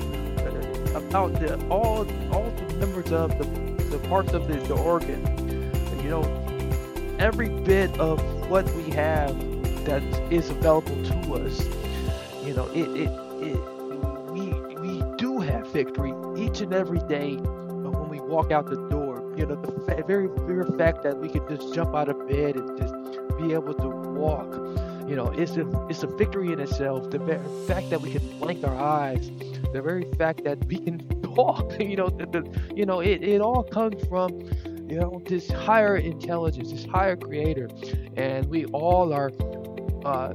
about 0.95 1.33
the, 1.35 1.57
all 1.69 2.07
all 2.33 2.51
the 2.51 2.75
members 2.75 3.13
of 3.13 3.37
the 3.39 3.45
the 3.91 3.99
parts 4.09 4.33
of 4.33 4.49
the, 4.49 4.55
the 4.55 4.75
organ. 4.75 5.23
You 6.03 6.11
know, 6.11 7.17
every 7.19 7.49
bit 7.49 7.99
of 7.99 8.21
what 8.49 8.69
we 8.75 8.91
have 8.91 9.31
that 9.87 10.03
is 10.31 10.51
available 10.51 11.03
to 11.05 11.35
us, 11.35 11.65
you 12.45 12.55
know, 12.55 12.67
it, 12.75 12.89
it, 12.97 13.11
it 13.43 13.77
we, 14.31 14.53
we 14.81 15.17
do 15.17 15.41
have 15.41 15.67
victory 15.73 16.13
each 16.37 16.61
and 16.61 16.75
every 16.75 17.01
day 17.09 17.37
when 17.37 18.09
we 18.09 18.21
walk 18.21 18.53
out 18.53 18.67
the 18.67 18.77
door. 18.89 19.33
You 19.37 19.47
know, 19.47 19.57
the 19.57 20.03
very, 20.07 20.29
very 20.29 20.67
fact 20.77 21.03
that 21.03 21.19
we 21.19 21.29
can 21.29 21.47
just 21.49 21.75
jump 21.75 21.95
out 21.95 22.09
of 22.09 22.29
bed 22.29 22.57
and 22.57 22.79
just 22.79 22.95
be 23.39 23.53
able 23.53 23.75
to 23.75 23.89
walk, 23.89 24.55
you 25.09 25.15
know, 25.15 25.29
it's 25.29 25.57
a, 25.57 25.87
it's 25.89 26.03
a 26.03 26.09
victory 26.09 26.53
in 26.53 26.59
itself. 26.59 27.11
The 27.11 27.19
very 27.19 27.45
fact 27.67 27.91
that 27.91 28.01
we 28.01 28.13
can 28.13 28.39
blink 28.39 28.65
our 28.65 28.75
eyes, 28.75 29.31
the 29.73 29.81
very 29.81 30.05
fact 30.19 30.43
that 30.45 30.65
we 30.67 30.79
can 30.79 30.99
talk. 31.23 31.73
You 31.81 31.97
know, 31.97 32.09
the, 32.09 32.27
the, 32.27 32.75
you 32.75 32.87
know, 32.87 33.01
it, 33.01 33.23
it 33.23 33.41
all 33.41 33.63
comes 33.63 34.05
from 34.07 34.41
you 34.89 34.99
know 35.01 35.21
this 35.27 35.51
higher 35.51 35.97
intelligence, 35.97 36.73
this 36.73 36.85
higher 36.87 37.17
creator, 37.17 37.69
and 38.17 38.47
we 38.47 38.65
all 38.67 39.13
are 39.13 39.31
uh, 40.07 40.35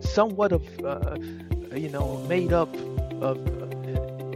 somewhat 0.00 0.52
of 0.52 0.62
uh, 0.84 1.16
you 1.74 1.88
know 1.88 2.18
made 2.28 2.52
up 2.52 2.72
of, 3.22 3.38
uh, 3.62 3.66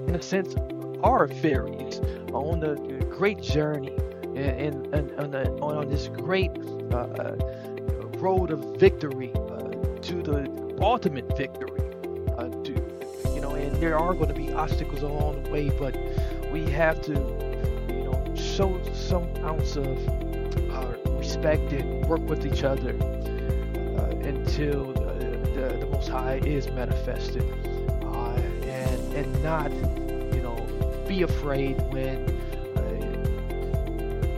in 0.08 0.14
a 0.14 0.22
sense, 0.22 0.54
our 1.02 1.28
fairies 1.28 2.00
on 2.32 2.60
the 2.60 2.74
great 3.10 3.42
journey 3.42 3.94
and, 4.34 4.86
and, 4.94 5.10
and 5.10 5.34
on, 5.36 5.76
on, 5.76 5.88
this 5.90 6.08
great 6.08 6.50
uh, 6.92 6.96
uh, 6.96 7.36
road 8.18 8.50
of 8.50 8.60
victory 8.80 9.30
uh, 9.34 9.58
to 10.00 10.22
the 10.22 10.78
ultimate 10.80 11.36
victory. 11.36 11.80
to 12.64 12.74
you 13.34 13.40
know, 13.40 13.50
and 13.50 13.76
there 13.76 13.98
are 13.98 14.14
going 14.14 14.28
to 14.28 14.34
be 14.34 14.52
obstacles 14.52 15.02
along 15.02 15.42
the 15.42 15.50
way, 15.50 15.70
but 15.70 15.94
we 16.52 16.64
have 16.70 17.00
to, 17.02 17.12
you 17.88 18.04
know, 18.04 18.34
show 18.34 18.80
some 18.94 19.28
ounce 19.44 19.76
of 19.76 19.86
uh, 20.70 21.10
respect 21.18 21.72
and 21.72 22.06
work 22.06 22.22
with 22.28 22.46
each 22.46 22.64
other 22.64 22.94
uh, 23.02 23.19
until 24.40 24.92
the, 24.92 25.76
the 25.78 25.86
Most 25.86 26.08
High 26.08 26.40
is 26.44 26.70
manifested, 26.70 27.44
uh, 28.02 28.34
and 28.64 29.14
and 29.14 29.42
not, 29.42 29.70
you 30.34 30.42
know, 30.42 30.56
be 31.06 31.22
afraid 31.22 31.76
when 31.92 32.18
uh, 32.76 32.80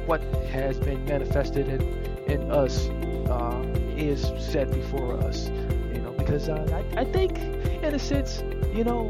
what 0.07 0.23
has 0.51 0.79
been 0.79 1.05
manifested 1.05 1.69
in 1.69 1.81
in 2.27 2.51
us 2.51 2.89
uh, 3.31 3.63
is 3.97 4.33
set 4.39 4.71
before 4.73 5.15
us, 5.25 5.49
you 5.95 6.01
know, 6.01 6.13
because 6.13 6.49
uh, 6.49 6.83
I, 6.97 7.03
I 7.03 7.05
think, 7.05 7.39
in 7.87 7.95
a 7.95 7.99
sense, 7.99 8.43
you 8.75 8.85
know, 8.85 9.03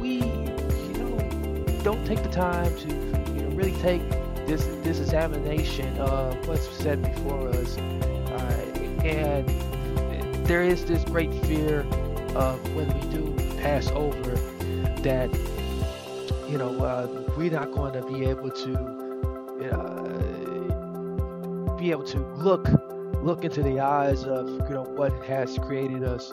we, 0.00 0.22
you 0.22 0.94
know, 1.00 1.18
don't 1.82 2.04
take 2.06 2.22
the 2.22 2.28
time 2.30 2.72
to, 2.78 2.88
you 3.34 3.42
know, 3.42 3.56
really 3.56 3.76
take 3.80 4.02
this 4.46 4.64
this 4.84 5.00
examination 5.00 5.96
of 5.98 6.46
what's 6.46 6.68
said 6.68 7.02
before 7.02 7.48
us, 7.48 7.76
uh, 7.78 9.04
and 9.04 9.73
there 10.44 10.62
is 10.62 10.84
this 10.86 11.04
great 11.04 11.32
fear 11.46 11.80
of 12.34 12.74
when 12.74 12.88
we 13.00 13.08
do 13.10 13.34
pass 13.60 13.88
over 13.90 14.34
that, 15.02 15.32
you 16.48 16.58
know, 16.58 16.84
uh, 16.84 17.06
we're 17.36 17.50
not 17.50 17.72
going 17.72 17.92
to 17.94 18.02
be 18.02 18.24
able 18.26 18.50
to 18.50 18.76
uh, 19.72 20.02
be 21.76 21.90
able 21.90 22.04
to 22.04 22.18
look 22.34 22.68
look 23.22 23.44
into 23.44 23.62
the 23.62 23.80
eyes 23.80 24.24
of 24.24 24.48
you 24.48 24.74
know 24.74 24.82
what 24.82 25.12
has 25.24 25.58
created 25.58 26.04
us 26.04 26.30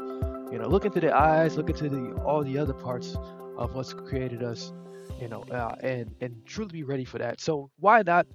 you 0.52 0.60
know, 0.60 0.68
look 0.68 0.84
into 0.84 1.00
the 1.00 1.16
eyes, 1.16 1.56
look 1.56 1.70
into 1.70 1.88
the 1.88 2.12
all 2.24 2.44
the 2.44 2.58
other 2.58 2.74
parts 2.74 3.16
of 3.58 3.74
what's 3.74 3.94
created 3.94 4.44
us, 4.44 4.74
you 5.20 5.30
know, 5.30 5.44
uh, 5.44 5.76
and 5.82 6.14
and 6.20 6.46
truly 6.46 6.72
be 6.72 6.84
ready 6.84 7.06
for 7.06 7.18
that. 7.20 7.40
So 7.40 7.72
why 7.80 8.02
not 8.02 8.28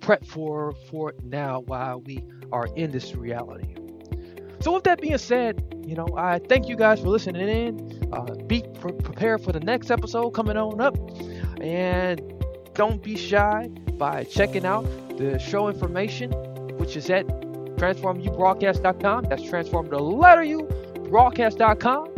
prep 0.00 0.24
for 0.24 0.72
for 0.90 1.10
it 1.10 1.22
now 1.22 1.60
while 1.60 2.00
we 2.00 2.24
are 2.50 2.66
in 2.76 2.90
this 2.90 3.14
reality? 3.14 3.74
So 4.64 4.72
with 4.72 4.84
that 4.84 4.98
being 4.98 5.18
said, 5.18 5.62
you 5.86 5.94
know, 5.94 6.08
I 6.16 6.38
thank 6.38 6.70
you 6.70 6.74
guys 6.74 6.98
for 6.98 7.08
listening 7.08 7.50
in. 7.50 8.08
Uh, 8.14 8.32
be 8.46 8.64
pre- 8.80 8.92
prepared 8.92 9.44
for 9.44 9.52
the 9.52 9.60
next 9.60 9.90
episode 9.90 10.30
coming 10.30 10.56
on 10.56 10.80
up, 10.80 10.96
and 11.60 12.22
don't 12.72 13.02
be 13.02 13.14
shy 13.14 13.68
by 13.98 14.24
checking 14.24 14.64
out 14.64 14.84
the 15.18 15.38
show 15.38 15.68
information, 15.68 16.30
which 16.78 16.96
is 16.96 17.10
at 17.10 17.26
transformubroadcast.com. 17.76 19.26
That's 19.28 19.42
transform 19.42 19.90
the 19.90 19.98
letter 19.98 20.44
U 20.44 20.66
broadcast.com. 21.10 22.08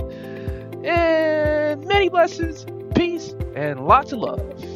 And 0.84 1.84
many 1.84 2.08
blessings, 2.08 2.64
peace, 2.94 3.34
and 3.56 3.88
lots 3.88 4.12
of 4.12 4.20
love. 4.20 4.75